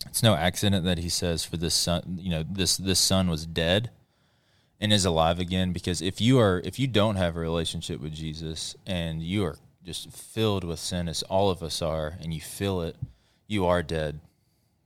It's 0.06 0.22
no 0.22 0.34
accident 0.34 0.84
that 0.84 0.98
he 0.98 1.08
says 1.08 1.44
for 1.44 1.56
this 1.56 1.74
son, 1.74 2.18
you 2.20 2.30
know, 2.30 2.44
this 2.48 2.76
this 2.76 2.98
son 2.98 3.28
was 3.28 3.46
dead 3.46 3.90
and 4.80 4.92
is 4.92 5.04
alive 5.04 5.38
again 5.38 5.72
because 5.72 6.02
if 6.02 6.20
you 6.20 6.38
are 6.38 6.60
if 6.64 6.78
you 6.78 6.86
don't 6.86 7.16
have 7.16 7.36
a 7.36 7.40
relationship 7.40 8.00
with 8.00 8.12
Jesus 8.12 8.76
and 8.86 9.22
you 9.22 9.44
are 9.44 9.56
just 9.84 10.10
filled 10.10 10.64
with 10.64 10.78
sin 10.78 11.08
as 11.08 11.22
all 11.24 11.50
of 11.50 11.62
us 11.62 11.82
are 11.82 12.14
and 12.20 12.32
you 12.32 12.40
feel 12.40 12.80
it, 12.80 12.96
you 13.46 13.66
are 13.66 13.82
dead. 13.82 14.20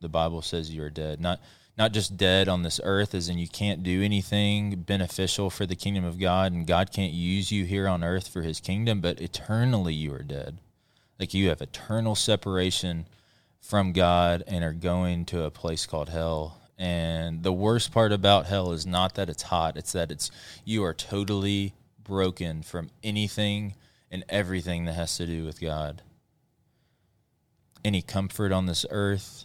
The 0.00 0.08
Bible 0.08 0.42
says 0.42 0.74
you 0.74 0.82
are 0.82 0.90
dead. 0.90 1.20
Not 1.20 1.40
not 1.78 1.92
just 1.92 2.16
dead 2.16 2.48
on 2.48 2.62
this 2.62 2.80
earth 2.82 3.14
as 3.14 3.28
in 3.28 3.38
you 3.38 3.46
can't 3.46 3.84
do 3.84 4.02
anything 4.02 4.82
beneficial 4.82 5.48
for 5.48 5.64
the 5.64 5.76
kingdom 5.76 6.04
of 6.04 6.18
God 6.18 6.52
and 6.52 6.66
God 6.66 6.90
can't 6.92 7.12
use 7.12 7.52
you 7.52 7.64
here 7.64 7.86
on 7.86 8.02
earth 8.02 8.26
for 8.26 8.42
his 8.42 8.58
kingdom, 8.58 9.00
but 9.00 9.20
eternally 9.20 9.94
you 9.94 10.12
are 10.12 10.24
dead. 10.24 10.58
Like 11.20 11.32
you 11.32 11.48
have 11.48 11.62
eternal 11.62 12.16
separation 12.16 13.06
from 13.60 13.92
God 13.92 14.42
and 14.48 14.64
are 14.64 14.72
going 14.72 15.24
to 15.26 15.44
a 15.44 15.52
place 15.52 15.86
called 15.86 16.08
hell. 16.08 16.60
And 16.76 17.44
the 17.44 17.52
worst 17.52 17.92
part 17.92 18.12
about 18.12 18.46
hell 18.46 18.72
is 18.72 18.84
not 18.84 19.14
that 19.14 19.28
it's 19.28 19.44
hot, 19.44 19.76
it's 19.76 19.92
that 19.92 20.10
it's 20.10 20.32
you 20.64 20.82
are 20.82 20.94
totally 20.94 21.74
broken 22.02 22.62
from 22.62 22.90
anything 23.04 23.74
and 24.10 24.24
everything 24.28 24.84
that 24.86 24.94
has 24.94 25.16
to 25.18 25.26
do 25.26 25.44
with 25.44 25.60
God. 25.60 26.02
Any 27.84 28.02
comfort 28.02 28.50
on 28.50 28.66
this 28.66 28.84
earth, 28.90 29.44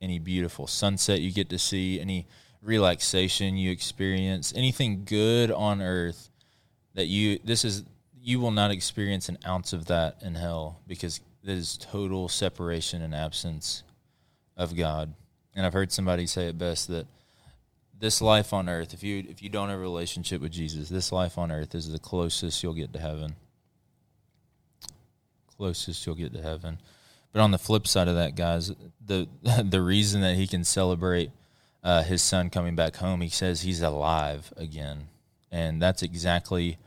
any 0.00 0.18
beautiful 0.18 0.66
sunset 0.66 1.20
you 1.20 1.32
get 1.32 1.48
to 1.50 1.58
see, 1.58 2.00
any 2.00 2.26
relaxation 2.62 3.56
you 3.56 3.70
experience, 3.70 4.52
anything 4.56 5.04
good 5.04 5.50
on 5.50 5.80
earth 5.80 6.30
that 6.94 7.06
you 7.06 7.38
this 7.44 7.64
is 7.64 7.84
you 8.20 8.40
will 8.40 8.50
not 8.50 8.70
experience 8.70 9.28
an 9.28 9.38
ounce 9.46 9.72
of 9.72 9.86
that 9.86 10.16
in 10.22 10.34
hell 10.34 10.80
because 10.86 11.20
it 11.42 11.50
is 11.50 11.78
total 11.78 12.28
separation 12.28 13.00
and 13.00 13.14
absence 13.14 13.84
of 14.56 14.76
God. 14.76 15.14
And 15.54 15.64
I've 15.64 15.72
heard 15.72 15.92
somebody 15.92 16.26
say 16.26 16.48
it 16.48 16.58
best 16.58 16.88
that 16.88 17.06
this 17.98 18.20
life 18.20 18.52
on 18.52 18.68
earth, 18.68 18.94
if 18.94 19.02
you 19.02 19.24
if 19.28 19.42
you 19.42 19.48
don't 19.48 19.68
have 19.68 19.78
a 19.78 19.82
relationship 19.82 20.40
with 20.40 20.52
Jesus, 20.52 20.88
this 20.88 21.12
life 21.12 21.38
on 21.38 21.50
earth 21.50 21.74
is 21.74 21.90
the 21.90 21.98
closest 21.98 22.62
you'll 22.62 22.74
get 22.74 22.92
to 22.92 22.98
heaven. 22.98 23.36
Closest 25.56 26.04
you'll 26.06 26.14
get 26.14 26.32
to 26.32 26.42
heaven. 26.42 26.78
But 27.38 27.44
on 27.44 27.52
the 27.52 27.58
flip 27.58 27.86
side 27.86 28.08
of 28.08 28.16
that, 28.16 28.34
guys, 28.34 28.72
the 29.00 29.28
the 29.64 29.80
reason 29.80 30.22
that 30.22 30.34
he 30.34 30.48
can 30.48 30.64
celebrate 30.64 31.30
uh, 31.84 32.02
his 32.02 32.20
son 32.20 32.50
coming 32.50 32.74
back 32.74 32.96
home, 32.96 33.20
he 33.20 33.28
says 33.28 33.60
he's 33.60 33.80
alive 33.80 34.52
again, 34.56 35.06
and 35.48 35.80
that's 35.80 36.02
exactly 36.02 36.78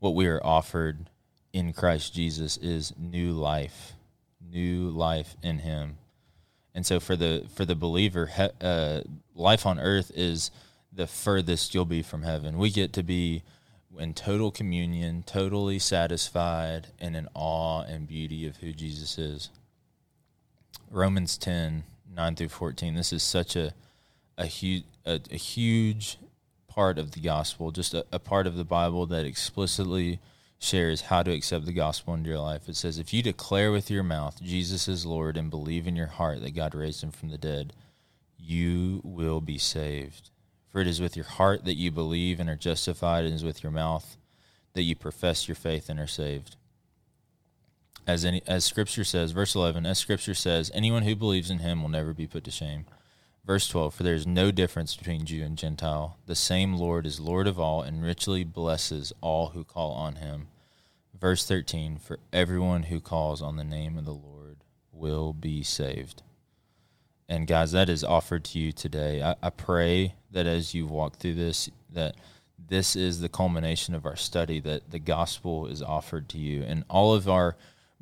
what 0.00 0.16
we 0.16 0.26
are 0.26 0.44
offered 0.44 1.08
in 1.52 1.72
Christ 1.72 2.12
Jesus 2.12 2.56
is 2.56 2.92
new 2.98 3.30
life, 3.30 3.92
new 4.44 4.90
life 4.90 5.36
in 5.44 5.60
Him. 5.60 5.98
And 6.74 6.84
so 6.84 6.98
for 6.98 7.14
the 7.14 7.46
for 7.54 7.64
the 7.64 7.76
believer, 7.76 8.26
he, 8.26 8.48
uh, 8.60 9.02
life 9.36 9.64
on 9.64 9.78
earth 9.78 10.10
is 10.16 10.50
the 10.92 11.06
furthest 11.06 11.72
you'll 11.72 11.84
be 11.84 12.02
from 12.02 12.24
heaven. 12.24 12.58
We 12.58 12.70
get 12.70 12.92
to 12.94 13.04
be 13.04 13.44
in 13.96 14.14
total 14.14 14.50
communion, 14.50 15.22
totally 15.24 15.78
satisfied, 15.78 16.88
and 16.98 17.14
in 17.14 17.28
awe 17.32 17.82
and 17.82 18.08
beauty 18.08 18.44
of 18.48 18.56
who 18.56 18.72
Jesus 18.72 19.16
is. 19.16 19.50
Romans 20.90 21.38
10, 21.38 21.84
9 22.14 22.36
through 22.36 22.48
14. 22.48 22.94
This 22.94 23.12
is 23.12 23.22
such 23.22 23.56
a 23.56 23.72
a 24.40 24.46
huge 24.46 24.84
a, 25.04 25.20
a, 25.30 25.36
huge 25.36 26.18
part 26.66 26.98
of 26.98 27.12
the 27.12 27.20
gospel, 27.20 27.70
just 27.70 27.94
a, 27.94 28.06
a 28.10 28.18
part 28.18 28.46
of 28.46 28.56
the 28.56 28.64
Bible 28.64 29.06
that 29.06 29.26
explicitly 29.26 30.18
shares 30.58 31.02
how 31.02 31.22
to 31.22 31.32
accept 31.32 31.66
the 31.66 31.72
gospel 31.72 32.14
into 32.14 32.30
your 32.30 32.38
life. 32.38 32.68
It 32.68 32.76
says, 32.76 32.98
If 32.98 33.12
you 33.12 33.22
declare 33.22 33.70
with 33.72 33.90
your 33.90 34.02
mouth 34.02 34.42
Jesus 34.42 34.88
is 34.88 35.06
Lord 35.06 35.36
and 35.36 35.50
believe 35.50 35.86
in 35.86 35.96
your 35.96 36.06
heart 36.06 36.42
that 36.42 36.54
God 36.54 36.74
raised 36.74 37.02
him 37.02 37.10
from 37.10 37.30
the 37.30 37.38
dead, 37.38 37.72
you 38.38 39.00
will 39.04 39.40
be 39.40 39.58
saved. 39.58 40.30
For 40.68 40.80
it 40.80 40.86
is 40.86 41.00
with 41.00 41.16
your 41.16 41.26
heart 41.26 41.64
that 41.64 41.76
you 41.76 41.90
believe 41.90 42.40
and 42.40 42.48
are 42.48 42.56
justified, 42.56 43.24
and 43.24 43.32
it 43.32 43.36
is 43.36 43.44
with 43.44 43.62
your 43.62 43.72
mouth 43.72 44.16
that 44.74 44.82
you 44.82 44.94
profess 44.94 45.48
your 45.48 45.56
faith 45.56 45.88
and 45.88 45.98
are 45.98 46.06
saved 46.06 46.56
as 48.06 48.24
any 48.24 48.42
as 48.46 48.64
scripture 48.64 49.04
says 49.04 49.32
verse 49.32 49.54
11 49.54 49.86
as 49.86 49.98
scripture 49.98 50.34
says 50.34 50.70
anyone 50.74 51.02
who 51.02 51.14
believes 51.14 51.50
in 51.50 51.58
him 51.58 51.82
will 51.82 51.88
never 51.88 52.12
be 52.12 52.26
put 52.26 52.44
to 52.44 52.50
shame. 52.50 52.86
Verse 53.44 53.68
12 53.68 53.94
for 53.94 54.02
there 54.02 54.14
is 54.14 54.26
no 54.26 54.50
difference 54.50 54.94
between 54.94 55.24
jew 55.24 55.42
and 55.42 55.56
gentile. 55.56 56.18
The 56.26 56.34
same 56.34 56.74
lord 56.74 57.06
is 57.06 57.20
lord 57.20 57.46
of 57.46 57.58
all 57.58 57.82
and 57.82 58.02
richly 58.02 58.44
blesses 58.44 59.12
all 59.20 59.48
who 59.48 59.64
call 59.64 59.92
on 59.92 60.16
him. 60.16 60.48
Verse 61.18 61.46
13 61.46 61.98
for 61.98 62.18
everyone 62.32 62.84
who 62.84 63.00
calls 63.00 63.42
on 63.42 63.56
the 63.56 63.64
name 63.64 63.96
of 63.96 64.04
the 64.04 64.12
lord 64.12 64.58
will 64.92 65.32
be 65.32 65.62
saved. 65.62 66.22
And 67.28 67.46
guys 67.46 67.72
that 67.72 67.88
is 67.88 68.02
offered 68.02 68.44
to 68.46 68.58
you 68.58 68.72
today. 68.72 69.22
I, 69.22 69.36
I 69.42 69.50
pray 69.50 70.14
that 70.32 70.46
as 70.46 70.74
you 70.74 70.86
walk 70.86 71.16
through 71.16 71.34
this 71.34 71.70
that 71.92 72.16
this 72.68 72.94
is 72.94 73.20
the 73.20 73.28
culmination 73.28 73.94
of 73.94 74.06
our 74.06 74.16
study 74.16 74.60
that 74.60 74.90
the 74.90 74.98
gospel 74.98 75.66
is 75.66 75.82
offered 75.82 76.28
to 76.30 76.38
you. 76.38 76.62
And 76.62 76.84
all 76.88 77.14
of 77.14 77.28
our 77.28 77.56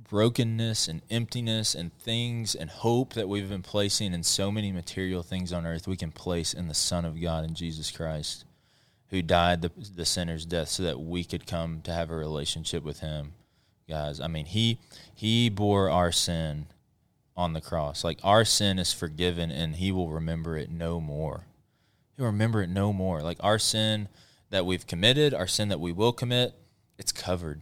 brokenness 0.09 0.89
and 0.89 1.03
emptiness 1.11 1.75
and 1.75 1.93
things 1.99 2.55
and 2.55 2.71
hope 2.71 3.13
that 3.13 3.29
we've 3.29 3.51
been 3.51 3.63
placing 3.63 4.15
in 4.15 4.23
so 4.23 4.51
many 4.51 4.73
material 4.73 5.23
things 5.23 5.53
on 5.53 5.67
earth, 5.67 5.87
we 5.87 5.97
can 5.97 6.11
place 6.11 6.55
in 6.55 6.67
the 6.67 6.75
Son 6.75 7.05
of 7.05 7.21
God 7.21 7.45
in 7.45 7.55
Jesus 7.55 7.91
Christ, 7.91 8.45
who 9.11 9.23
died 9.23 9.63
the, 9.63 9.71
the 9.95 10.07
sinner's 10.07 10.47
death 10.47 10.69
so 10.69 10.83
that 10.83 10.99
we 11.01 11.25
could 11.25 11.47
come 11.47 11.83
to 11.83 11.93
have 11.93 12.11
a 12.11 12.17
relationship 12.17 12.83
with 12.83 13.01
Him. 13.01 13.35
Guys, 13.89 14.21
I 14.21 14.27
mean, 14.27 14.47
He 14.47 14.79
He 15.15 15.49
bore 15.51 15.91
our 15.91 16.11
sin 16.11 16.67
on 17.37 17.53
the 17.53 17.61
cross. 17.61 18.03
Like 18.03 18.19
our 18.25 18.45
sin 18.45 18.79
is 18.79 18.93
forgiven, 18.93 19.51
and 19.51 19.77
He 19.77 19.93
will 19.93 20.09
remember 20.09 20.57
it 20.57 20.71
no 20.71 21.01
more. 21.01 21.45
He'll 22.17 22.27
remember 22.27 22.63
it 22.63 22.71
no 22.71 22.93
more. 22.93 23.21
Like 23.21 23.39
our 23.41 23.59
sin 23.59 24.09
that 24.51 24.67
we've 24.67 24.87
committed, 24.87 25.35
our 25.35 25.47
sin 25.47 25.69
that 25.69 25.81
we 25.81 25.93
will 25.93 26.13
commit, 26.13 26.55
it's 26.99 27.13
covered 27.13 27.61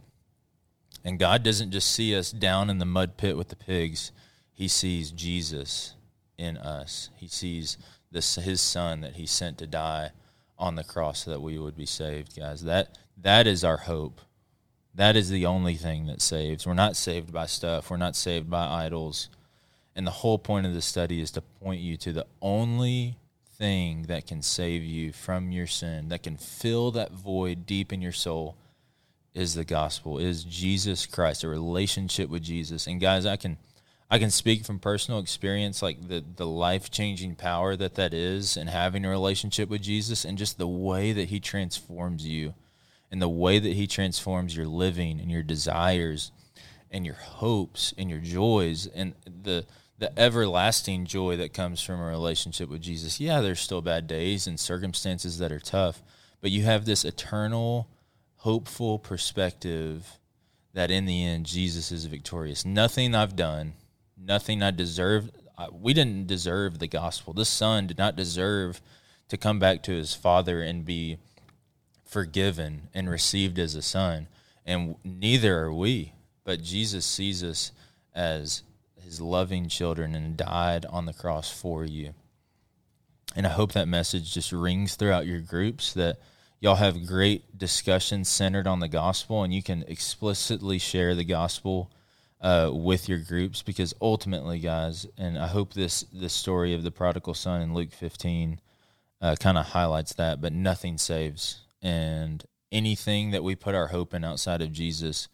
and 1.07 1.21
God 1.21 1.45
doesn't 1.45 1.71
just 1.71 1.93
see 1.93 2.17
us 2.17 2.33
down 2.33 2.69
in 2.69 2.79
the 2.79 2.85
mud 2.85 3.17
pit 3.17 3.37
with 3.37 3.49
the 3.49 3.55
pigs. 3.55 4.11
He 4.53 4.67
sees 4.67 5.13
Jesus 5.13 5.95
in 6.37 6.57
us. 6.57 7.11
He 7.15 7.29
sees 7.29 7.79
this 8.11 8.35
his 8.35 8.61
son 8.61 9.03
that 9.03 9.15
he 9.15 9.25
sent 9.25 9.57
to 9.59 9.69
die 9.69 10.11
on 10.59 10.75
the 10.75 10.83
cross 10.83 11.25
so 11.25 11.31
that 11.31 11.41
we 11.41 11.61
would 11.61 11.77
be 11.77 11.87
saved, 11.87 12.37
guys. 12.37 12.65
That 12.65 12.99
that 13.17 13.47
is 13.47 13.63
our 13.63 13.77
hope. 13.77 14.21
That 14.97 15.15
is 15.15 15.31
the 15.31 15.47
only 15.47 15.77
thing 15.77 16.07
that 16.07 16.21
saves. 16.21 16.67
We're 16.67 16.75
not 16.75 16.97
saved 16.97 17.33
by 17.33 17.47
stuff. 17.47 17.89
We're 17.89 17.99
not 17.99 18.17
saved 18.17 18.51
by 18.51 18.67
idols. 18.67 19.29
And 19.95 20.09
the 20.09 20.11
whole 20.11 20.39
point 20.39 20.67
of 20.67 20.75
this 20.75 20.87
study 20.87 21.21
is 21.21 21.31
to 21.33 21.41
point 21.41 21.81
you 21.81 21.97
to 21.99 22.13
the 22.13 22.27
only 22.43 23.17
thing 23.57 24.07
that 24.09 24.27
can 24.27 24.43
save 24.43 24.83
you 24.83 25.13
from 25.13 25.53
your 25.53 25.69
sin, 25.69 26.09
that 26.09 26.25
can 26.25 26.37
fill 26.37 26.91
that 26.91 27.13
void 27.13 27.65
deep 27.65 27.93
in 27.93 28.03
your 28.03 28.13
soul, 28.13 28.57
is 29.37 29.55
the 29.55 29.65
gospel, 29.65 30.19
is 30.19 30.45
Jesus 30.45 31.05
Christ, 31.05 31.45
a 31.45 31.49
relationship 31.49 32.31
with 32.31 32.43
Jesus. 32.43 32.87
And 32.87 33.01
guys, 33.01 33.27
I 33.27 33.37
can 33.37 33.59
I 34.11 34.19
can 34.19 34.31
speak 34.31 34.65
from 34.65 34.79
personal 34.79 35.21
experience, 35.21 35.83
like 35.83 36.09
the 36.09 36.25
the 36.37 36.47
life 36.47 36.91
changing 36.91 37.37
power 37.37 37.77
that 37.77 37.97
that 37.97 38.15
is, 38.15 38.57
and 38.57 38.71
having 38.71 39.05
a 39.05 39.11
relationship 39.11 39.69
with 39.69 39.83
Jesus, 39.83 40.25
and 40.25 40.39
just 40.39 40.57
the 40.57 40.67
way 40.67 41.13
that 41.13 41.29
He 41.29 41.39
transforms 41.39 42.27
you, 42.27 42.55
and 43.11 43.21
the 43.21 43.29
way 43.29 43.59
that 43.59 43.75
He 43.75 43.87
transforms 43.87 44.57
your 44.57 44.67
living 44.67 45.21
and 45.21 45.31
your 45.31 45.43
desires, 45.43 46.33
and 46.91 47.05
your 47.05 47.17
hopes 47.17 47.93
and 47.99 48.09
your 48.09 48.21
joys, 48.21 48.87
and 48.87 49.15
the 49.27 49.67
the 49.99 50.19
everlasting 50.19 51.05
joy 51.05 51.37
that 51.37 51.53
comes 51.53 51.83
from 51.83 52.01
a 52.01 52.07
relationship 52.07 52.71
with 52.71 52.81
Jesus. 52.81 53.21
Yeah, 53.21 53.41
there's 53.43 53.61
still 53.61 53.83
bad 53.83 54.07
days 54.07 54.47
and 54.47 54.59
circumstances 54.59 55.39
that 55.39 55.53
are 55.53 55.61
tough, 55.61 56.03
but 56.41 56.51
you 56.51 56.63
have 56.63 56.87
this 56.87 57.05
eternal, 57.05 57.89
hopeful 58.47 58.99
perspective 58.99 60.19
that 60.73 60.91
in 60.91 61.05
the 61.05 61.25
end 61.25 61.47
Jesus 61.47 61.91
is 61.91 62.07
victorious. 62.07 62.65
Nothing 62.65 63.15
I've 63.15 63.35
done 63.35 63.73
nothing 64.17 64.63
I 64.63 64.71
deserve. 64.71 65.31
We 65.73 65.95
didn't 65.95 66.27
deserve 66.27 66.79
the 66.79 66.87
gospel. 66.87 67.33
This 67.33 67.49
son 67.49 67.87
did 67.87 67.99
not 67.99 68.17
deserve 68.17 68.81
to 69.29 69.37
come 69.37 69.59
back 69.59 69.83
to 69.85 69.93
his 69.93 70.15
father 70.15 70.63
and 70.63 70.85
be 70.85 71.19
forgiven 72.05 72.89
and 72.95 73.11
received 73.11 73.59
as 73.59 73.75
a 73.75 73.83
son. 73.83 74.29
And 74.65 74.97
neither 75.05 75.59
are 75.59 75.73
we. 75.73 76.13
But 76.45 76.63
Jesus 76.63 77.05
sees 77.05 77.43
us 77.43 77.73
as 78.15 78.63
his 79.03 79.21
loving 79.21 79.69
children 79.69 80.15
and 80.15 80.37
died 80.37 80.87
on 80.87 81.07
the 81.07 81.13
cross 81.13 81.51
for 81.51 81.85
you. 81.85 82.15
And 83.35 83.47
I 83.47 83.51
hope 83.51 83.73
that 83.73 83.89
message 83.89 84.33
just 84.33 84.53
rings 84.53 84.95
throughout 84.95 85.27
your 85.27 85.41
groups 85.41 85.93
that 85.95 86.19
y'all 86.61 86.77
have 86.77 87.07
great 87.07 87.57
discussions 87.59 88.29
centered 88.29 88.67
on 88.67 88.81
the 88.81 88.89
gospel 88.89 89.43
and 89.43 89.53
you 89.53 89.63
can 89.63 89.85
explicitly 89.89 90.79
share 90.79 91.15
the 91.15 91.25
gospel 91.25 91.91
uh, 92.41 92.71
with 92.73 93.09
your 93.09 93.19
groups 93.19 93.63
because 93.63 93.95
ultimately, 94.01 94.59
guys, 94.59 95.07
and 95.17 95.39
I 95.39 95.47
hope 95.47 95.73
this 95.73 96.03
this 96.13 96.33
story 96.33 96.75
of 96.75 96.83
the 96.83 96.91
prodigal 96.91 97.35
son 97.35 97.63
in 97.63 97.75
Luke 97.75 97.93
15 97.93 98.61
uh, 99.21 99.37
kind 99.41 99.59
of 99.59 99.67
highlights 99.67 100.15
that. 100.15 100.41
But 100.41 100.53
nothing 100.53 100.99
saves, 100.99 101.63
and 101.83 102.45
anything 102.71 103.31
that 103.31 103.45
we 103.45 103.55
put 103.55 103.75
our 103.75 103.89
hope 103.89 104.13
in 104.13 104.25
outside 104.25 104.61
of 104.61 104.73
Jesus, 104.73 105.29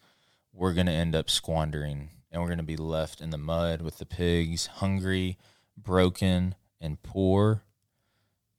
we're 0.53 0.73
going 0.73 0.87
to 0.87 0.93
end 0.93 1.15
up 1.15 1.29
squandering, 1.29 2.09
and 2.31 2.41
we're 2.41 2.47
going 2.47 2.57
to 2.57 2.63
be 2.63 2.77
left 2.77 3.21
in 3.21 3.31
the 3.31 3.37
mud 3.37 3.81
with 3.81 3.97
the 3.97 4.05
pigs, 4.05 4.67
hungry, 4.67 5.37
broken, 5.77 6.55
and 6.79 7.03
poor. 7.03 7.63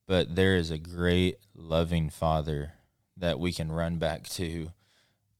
But 0.06 0.34
there 0.34 0.56
is 0.56 0.70
a 0.70 0.78
great, 0.78 1.38
loving 1.54 2.10
Father 2.10 2.72
that 3.16 3.38
we 3.38 3.52
can 3.52 3.72
run 3.72 3.96
back 3.98 4.28
to, 4.30 4.72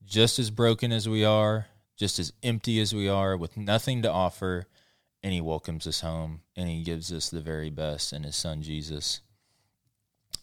just 0.05 0.39
as 0.39 0.51
broken 0.51 0.93
as 0.93 1.09
we 1.09 1.25
are 1.25 1.67
just 1.97 2.19
as 2.19 2.33
empty 2.43 2.81
as 2.81 2.95
we 2.95 3.09
are, 3.09 3.37
with 3.37 3.57
nothing 3.57 4.03
to 4.03 4.11
offer, 4.11 4.67
and 5.23 5.33
He 5.33 5.41
welcomes 5.41 5.87
us 5.87 6.01
home 6.01 6.41
and 6.57 6.69
He 6.69 6.83
gives 6.83 7.13
us 7.13 7.31
the 7.31 7.41
very 7.41 7.71
best 7.71 8.13
in 8.13 8.25
His 8.25 8.37
Son 8.37 8.63
Jesus. 8.63 9.21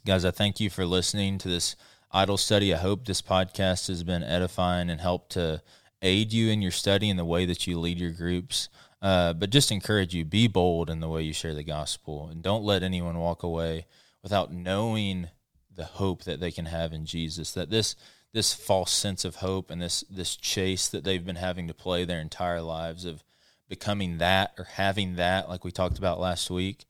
Guys, 0.05 0.25
I 0.25 0.31
thank 0.31 0.59
you 0.59 0.69
for 0.69 0.85
listening 0.85 1.37
to 1.39 1.49
this 1.49 1.75
idol 2.11 2.37
study. 2.37 2.73
I 2.73 2.77
hope 2.77 3.05
this 3.05 3.21
podcast 3.21 3.87
has 3.87 4.03
been 4.03 4.23
edifying 4.23 4.89
and 4.89 5.01
helped 5.01 5.33
to 5.33 5.61
aid 6.01 6.33
you 6.33 6.49
in 6.49 6.61
your 6.61 6.71
study 6.71 7.09
and 7.09 7.19
the 7.19 7.25
way 7.25 7.45
that 7.45 7.67
you 7.67 7.79
lead 7.79 7.99
your 7.99 8.11
groups. 8.11 8.69
Uh, 9.01 9.33
but 9.33 9.49
just 9.49 9.71
encourage 9.71 10.13
you 10.13 10.23
be 10.23 10.47
bold 10.47 10.89
in 10.89 10.99
the 10.99 11.09
way 11.09 11.23
you 11.23 11.33
share 11.33 11.55
the 11.55 11.63
gospel 11.63 12.27
and 12.29 12.43
don't 12.43 12.63
let 12.63 12.83
anyone 12.83 13.17
walk 13.17 13.41
away 13.41 13.87
without 14.23 14.53
knowing 14.53 15.29
the 15.75 15.85
hope 15.85 16.23
that 16.23 16.39
they 16.39 16.51
can 16.51 16.65
have 16.65 16.93
in 16.93 17.05
Jesus. 17.05 17.51
That 17.51 17.69
this 17.69 17.95
this 18.33 18.53
false 18.53 18.91
sense 18.91 19.25
of 19.25 19.37
hope 19.37 19.69
and 19.69 19.81
this 19.81 20.03
this 20.09 20.35
chase 20.35 20.87
that 20.87 21.03
they've 21.03 21.25
been 21.25 21.35
having 21.35 21.67
to 21.67 21.73
play 21.73 22.05
their 22.05 22.19
entire 22.19 22.61
lives 22.61 23.05
of 23.05 23.23
becoming 23.67 24.17
that 24.17 24.53
or 24.57 24.65
having 24.65 25.15
that 25.15 25.49
like 25.49 25.63
we 25.63 25.71
talked 25.71 25.97
about 25.97 26.19
last 26.19 26.49
week 26.49 26.85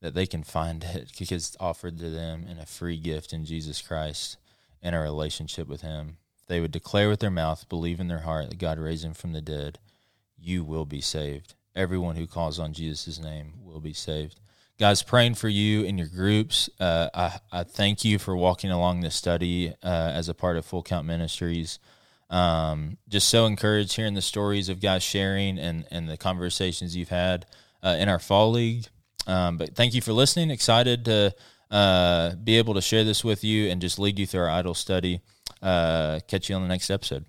that 0.00 0.14
they 0.14 0.26
can 0.26 0.42
find 0.42 0.84
it. 0.84 1.12
Because 1.18 1.48
it's 1.48 1.56
offered 1.58 1.98
to 1.98 2.10
them 2.10 2.46
in 2.48 2.58
a 2.58 2.66
free 2.66 2.98
gift 2.98 3.32
in 3.32 3.44
Jesus 3.44 3.82
Christ 3.82 4.36
and 4.82 4.94
a 4.94 5.00
relationship 5.00 5.68
with 5.68 5.80
him. 5.80 6.18
They 6.48 6.60
would 6.60 6.70
declare 6.70 7.08
with 7.08 7.20
their 7.20 7.30
mouth 7.30 7.68
believe 7.68 7.98
in 7.98 8.08
their 8.08 8.20
heart 8.20 8.50
that 8.50 8.58
God 8.58 8.78
raised 8.78 9.04
him 9.04 9.14
from 9.14 9.32
the 9.32 9.40
dead. 9.40 9.78
You 10.38 10.62
will 10.62 10.84
be 10.84 11.00
saved. 11.00 11.54
Everyone 11.74 12.16
who 12.16 12.26
calls 12.26 12.58
on 12.58 12.72
Jesus' 12.72 13.18
name 13.18 13.54
will 13.64 13.80
be 13.80 13.92
saved 13.92 14.38
guys 14.78 15.02
praying 15.02 15.34
for 15.34 15.48
you 15.48 15.82
in 15.82 15.98
your 15.98 16.08
groups. 16.08 16.68
Uh, 16.78 17.08
I, 17.14 17.38
I 17.52 17.62
thank 17.64 18.04
you 18.04 18.18
for 18.18 18.36
walking 18.36 18.70
along 18.70 19.00
this 19.00 19.14
study 19.14 19.72
uh, 19.82 20.12
as 20.14 20.28
a 20.28 20.34
part 20.34 20.56
of 20.56 20.66
full 20.66 20.82
count 20.82 21.06
ministries. 21.06 21.78
Um, 22.28 22.98
just 23.08 23.28
so 23.28 23.46
encouraged 23.46 23.94
hearing 23.94 24.14
the 24.14 24.22
stories 24.22 24.68
of 24.68 24.80
guys 24.80 25.02
sharing 25.02 25.58
and, 25.58 25.86
and 25.90 26.08
the 26.08 26.16
conversations 26.16 26.96
you've 26.96 27.08
had 27.08 27.46
uh, 27.82 27.96
in 27.98 28.08
our 28.08 28.18
fall 28.18 28.50
league. 28.50 28.86
Um, 29.26 29.56
but 29.56 29.74
thank 29.74 29.94
you 29.94 30.00
for 30.00 30.12
listening. 30.12 30.50
Excited 30.50 31.04
to 31.06 31.34
uh, 31.70 32.34
be 32.34 32.58
able 32.58 32.74
to 32.74 32.82
share 32.82 33.04
this 33.04 33.24
with 33.24 33.44
you 33.44 33.70
and 33.70 33.80
just 33.80 33.98
lead 33.98 34.18
you 34.18 34.26
through 34.26 34.40
our 34.40 34.50
idol 34.50 34.74
study. 34.74 35.20
Uh, 35.62 36.20
catch 36.28 36.48
you 36.48 36.56
on 36.56 36.62
the 36.62 36.68
next 36.68 36.90
episode 36.90 37.24